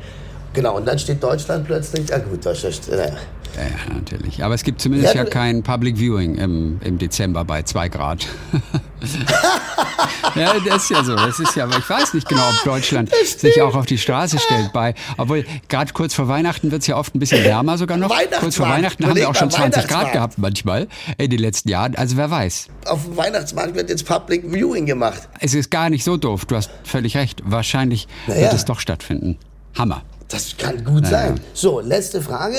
Genau, 0.52 0.76
und 0.76 0.86
dann 0.86 0.98
steht 0.98 1.22
Deutschland 1.22 1.66
plötzlich. 1.66 2.12
Ah 2.14 2.18
gut, 2.18 2.44
Deutschland. 2.44 2.80
Äh, 2.88 3.12
Ja, 3.56 3.94
natürlich. 3.94 4.42
Aber 4.44 4.54
es 4.54 4.62
gibt 4.64 4.80
zumindest 4.80 5.14
Ja, 5.14 5.24
ja, 5.24 5.30
kein 5.30 5.62
Public 5.62 5.98
Viewing 5.98 6.36
im, 6.36 6.80
im 6.84 6.98
Dezember 6.98 7.44
bei 7.44 7.62
zwei 7.62 7.88
Grad. 7.88 8.26
ja, 10.34 10.54
das 10.66 10.84
ist 10.84 10.90
ja 10.90 11.04
so. 11.04 11.14
Das 11.16 11.38
ist 11.38 11.54
ja, 11.56 11.68
ich 11.68 11.88
weiß 11.88 12.14
nicht 12.14 12.28
genau, 12.28 12.48
ob 12.48 12.64
Deutschland 12.64 13.10
sich 13.14 13.60
auch 13.62 13.74
auf 13.74 13.86
die 13.86 13.98
Straße 13.98 14.38
stellt 14.38 14.72
bei. 14.72 14.94
Obwohl, 15.16 15.44
gerade 15.68 15.92
kurz 15.92 16.14
vor 16.14 16.28
Weihnachten 16.28 16.70
wird 16.70 16.82
es 16.82 16.86
ja 16.86 16.96
oft 16.96 17.14
ein 17.14 17.18
bisschen 17.18 17.44
wärmer 17.44 17.78
sogar 17.78 17.96
noch. 17.96 18.14
Kurz 18.40 18.56
vor 18.56 18.68
Weihnachten 18.68 19.06
haben 19.06 19.16
wir 19.16 19.28
auch 19.28 19.34
schon 19.34 19.48
mal, 19.48 19.54
20 19.54 19.88
Grad 19.88 20.12
gehabt 20.12 20.38
manchmal 20.38 20.88
in 21.18 21.30
den 21.30 21.38
letzten 21.38 21.68
Jahren. 21.68 21.94
Also 21.96 22.16
wer 22.16 22.30
weiß. 22.30 22.68
auf 22.86 23.04
dem 23.04 23.16
Weihnachtsmarkt 23.16 23.74
wird 23.74 23.90
jetzt 23.90 24.06
Public 24.06 24.44
Viewing 24.52 24.86
gemacht. 24.86 25.28
Es 25.40 25.54
ist 25.54 25.70
gar 25.70 25.90
nicht 25.90 26.04
so 26.04 26.16
doof. 26.16 26.44
Du 26.44 26.56
hast 26.56 26.70
völlig 26.84 27.16
recht. 27.16 27.42
Wahrscheinlich 27.44 28.06
Naja. 28.26 28.42
wird 28.42 28.52
es 28.54 28.64
doch 28.64 28.80
stattfinden. 28.80 29.38
Hammer. 29.76 30.02
Das 30.28 30.56
kann 30.56 30.84
gut 30.84 31.04
Ja, 31.04 31.10
sein. 31.10 31.40
So, 31.54 31.80
letzte 31.80 32.20
Frage. 32.20 32.56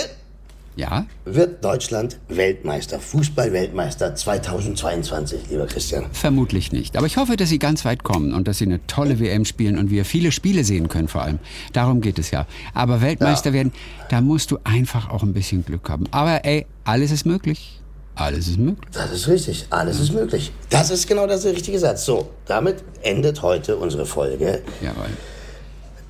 Ja? 0.77 1.07
Wird 1.25 1.65
Deutschland 1.65 2.19
Weltmeister, 2.29 2.99
Fußball-Weltmeister 2.99 4.13
2022, 4.13 5.49
lieber 5.49 5.65
Christian? 5.65 6.05
Vermutlich 6.11 6.71
nicht. 6.71 6.95
Aber 6.95 7.07
ich 7.07 7.17
hoffe, 7.17 7.35
dass 7.35 7.49
sie 7.49 7.57
ganz 7.57 7.83
weit 7.83 8.03
kommen 8.03 8.31
und 8.33 8.47
dass 8.47 8.59
sie 8.59 8.65
eine 8.65 8.85
tolle 8.85 9.19
WM 9.19 9.43
spielen 9.45 9.77
und 9.79 9.89
wir 9.89 10.05
viele 10.05 10.31
Spiele 10.31 10.63
sehen 10.63 10.87
können 10.87 11.07
vor 11.07 11.23
allem. 11.23 11.39
Darum 11.73 11.99
geht 11.99 12.19
es 12.19 12.29
ja. 12.29 12.45
Aber 12.75 13.01
Weltmeister 13.01 13.53
werden, 13.53 13.73
da 14.09 14.21
musst 14.21 14.51
du 14.51 14.59
einfach 14.63 15.09
auch 15.09 15.23
ein 15.23 15.33
bisschen 15.33 15.65
Glück 15.65 15.89
haben. 15.89 16.05
Aber 16.11 16.45
ey, 16.45 16.67
alles 16.83 17.11
ist 17.11 17.25
möglich. 17.25 17.81
Alles 18.13 18.47
ist 18.47 18.57
möglich. 18.59 18.87
Das 18.93 19.11
ist 19.11 19.27
richtig. 19.27 19.65
Alles 19.71 19.99
ist 19.99 20.13
möglich. 20.13 20.51
Das 20.69 20.91
ist 20.91 21.07
genau 21.07 21.25
das 21.25 21.41
der 21.41 21.53
richtige 21.53 21.79
Satz. 21.79 22.05
So, 22.05 22.29
damit 22.45 22.83
endet 23.01 23.41
heute 23.41 23.77
unsere 23.77 24.05
Folge. 24.05 24.61
Jawohl. 24.81 25.05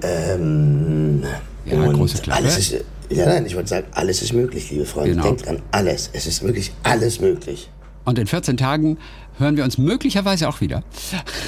Ähm, 0.04 1.24
Ja, 1.66 1.82
und 1.82 1.94
große 1.94 2.20
Klappe. 2.22 2.42
alles 2.44 2.58
ist, 2.58 2.84
ja, 3.10 3.26
nein, 3.26 3.46
ich 3.46 3.56
wollte 3.56 3.70
sagen, 3.70 3.88
alles 3.92 4.22
ist 4.22 4.34
möglich, 4.34 4.70
liebe 4.72 4.86
Freunde. 4.86 5.12
Genau. 5.12 5.24
Denkt 5.24 5.48
an 5.48 5.62
alles. 5.72 6.10
Es 6.14 6.26
ist 6.26 6.44
wirklich 6.44 6.72
alles 6.84 7.22
möglich. 7.22 7.70
Und 8.06 8.18
in 8.20 8.28
14 8.28 8.56
Tagen 8.56 8.98
hören 9.38 9.58
wir 9.58 9.64
uns 9.64 9.78
möglicherweise 9.78 10.48
auch 10.48 10.62
wieder. 10.62 10.84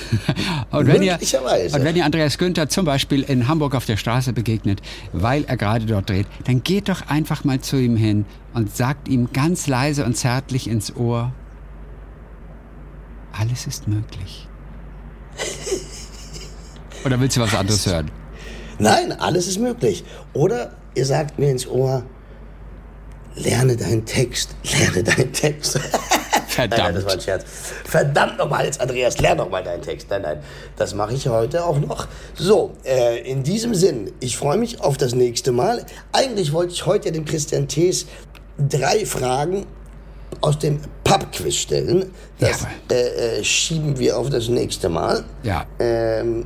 und, 0.72 0.88
wenn 0.88 1.02
ihr, 1.02 1.14
Möglicherweise. 1.14 1.78
und 1.78 1.84
wenn 1.84 1.96
ihr 1.96 2.06
Andreas 2.06 2.38
Günther 2.38 2.68
zum 2.70 2.86
Beispiel 2.86 3.24
in 3.24 3.48
Hamburg 3.48 3.76
auf 3.76 3.86
der 3.86 3.98
Straße 3.98 4.34
begegnet, 4.34 4.82
weil 5.14 5.46
er 5.46 5.58
gerade 5.58 5.86
dort 5.86 6.10
dreht, 6.10 6.28
dann 6.46 6.62
geht 6.62 6.90
doch 6.90 7.08
einfach 7.08 7.44
mal 7.44 7.62
zu 7.62 7.78
ihm 7.78 7.96
hin 7.96 8.26
und 8.54 8.76
sagt 8.76 9.08
ihm 9.08 9.32
ganz 9.32 9.68
leise 9.68 10.04
und 10.06 10.18
zärtlich 10.18 10.70
ins 10.70 10.96
Ohr, 10.96 11.32
alles 13.32 13.66
ist 13.66 13.88
möglich. 13.88 14.48
Oder 17.06 17.20
willst 17.20 17.38
du 17.38 17.42
was 17.42 17.56
anderes 17.56 17.86
hören? 17.86 18.12
Nein, 18.80 19.14
alles 19.14 19.48
ist 19.48 19.60
möglich. 19.60 20.04
Oder 20.34 20.74
ihr 20.96 21.06
sagt 21.06 21.40
mir 21.40 21.52
ins 21.52 21.68
Ohr, 21.68 22.04
lerne 23.36 23.76
deinen 23.76 24.06
Text. 24.06 24.56
Lerne 24.64 25.04
deinen 25.04 25.34
Text. 25.34 25.80
Nein, 26.58 26.70
nein, 26.72 26.94
das 26.94 27.06
war 27.06 27.14
ein 27.14 27.22
Scherz. 27.22 27.46
Verdammt 27.86 28.38
nochmal 28.38 28.66
jetzt, 28.66 28.82
Andreas, 28.82 29.18
lern 29.20 29.38
doch 29.38 29.50
mal 29.50 29.64
deinen 29.64 29.82
Text. 29.82 30.08
Nein, 30.10 30.24
nein, 30.24 30.40
das 30.76 30.94
mache 30.94 31.14
ich 31.14 31.26
heute 31.28 31.64
auch 31.64 31.80
noch. 31.80 32.08
So, 32.36 32.74
äh, 32.84 33.22
in 33.22 33.44
diesem 33.44 33.74
Sinn, 33.74 34.12
ich 34.20 34.36
freue 34.36 34.58
mich 34.58 34.82
auf 34.82 34.98
das 34.98 35.16
nächste 35.16 35.54
Mal. 35.54 35.86
Eigentlich 36.12 36.52
wollte 36.52 36.74
ich 36.74 36.86
heute 36.86 37.14
dem 37.14 37.24
Christian 37.24 37.70
Thees 37.70 38.08
drei 38.58 39.06
Fragen 39.06 39.68
aus 40.42 40.60
dem 40.60 40.82
Pub-Quiz 41.04 41.56
stellen. 41.56 42.12
Das 42.40 42.62
Jawohl. 42.62 42.74
äh, 42.92 43.40
äh, 43.40 43.44
schieben 43.44 43.98
wir 43.98 44.18
auf 44.18 44.30
das 44.30 44.50
nächste 44.50 44.90
Mal. 44.90 45.24
Ja. 45.44 45.66
Ähm, 45.80 46.46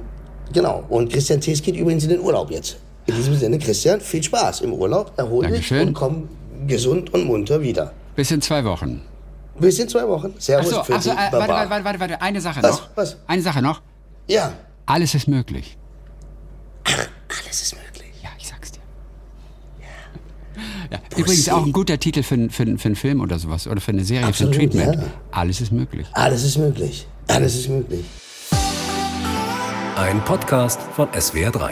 genau. 0.52 0.84
Und 0.90 1.12
Christian 1.12 1.42
Thees 1.42 1.62
geht 1.62 1.76
übrigens 1.76 2.04
in 2.04 2.12
den 2.12 2.20
Urlaub 2.20 2.52
jetzt. 2.52 2.78
In 3.06 3.16
diesem 3.16 3.36
Sinne, 3.36 3.60
Christian, 3.60 4.00
viel 4.02 4.24
Spaß 4.24 4.62
im 4.62 4.74
Urlaub. 4.74 5.12
Erhol 5.18 5.48
dich 5.48 5.72
und 5.74 5.94
komm 5.94 6.30
gesund 6.68 7.14
und 7.14 7.26
munter 7.26 7.62
wieder. 7.62 7.92
Bis 8.16 8.32
in 8.32 8.42
zwei 8.42 8.64
Wochen. 8.64 9.02
Bis 9.60 9.78
in 9.80 9.88
zwei 9.90 10.08
Wochen. 10.08 10.34
Servus, 10.40 10.74
Achso, 10.74 10.84
für 10.84 10.98
dich, 11.00 11.12
äh, 11.12 11.16
Baba. 11.32 11.48
warte, 11.48 11.70
warte, 11.70 11.84
warte, 11.86 12.00
warte, 12.00 12.22
eine 12.22 12.40
Sache 12.42 12.64
Was? 12.64 12.72
noch. 12.72 12.90
Was? 12.96 13.18
Eine 13.28 13.42
Sache 13.42 13.62
noch. 13.62 13.82
Ja, 14.28 14.54
Alles 14.86 15.14
ist 15.16 15.28
möglich. 15.28 15.78
alles 16.86 17.62
ist 17.62 17.76
möglich. 17.76 18.12
Ja, 18.24 18.30
ich 18.40 18.48
sag's 18.48 18.72
dir. 18.72 18.80
Ja. 20.92 21.00
Übrigens 21.18 21.50
auch 21.50 21.66
ein 21.66 21.74
guter 21.74 21.98
Titel 22.00 22.24
für, 22.24 22.50
für, 22.50 22.66
für 22.78 22.86
einen 22.88 22.96
Film 22.96 23.20
oder 23.22 23.38
sowas 23.38 23.68
oder 23.68 23.82
für 23.82 23.92
eine 23.92 24.04
Serie, 24.06 24.28
Absolut, 24.28 24.56
für 24.56 24.62
ein 24.62 24.70
Treatment. 24.72 24.96
ja. 24.96 25.04
Alles 25.32 25.60
ist 25.62 25.72
möglich. 25.72 26.08
Alles 26.14 26.44
ist 26.44 26.58
möglich. 26.58 27.06
Alles 27.28 27.56
ist 27.56 27.70
möglich. 27.70 28.06
Ein 29.98 30.24
Podcast 30.26 30.80
von 30.96 31.08
SWR3. 31.10 31.72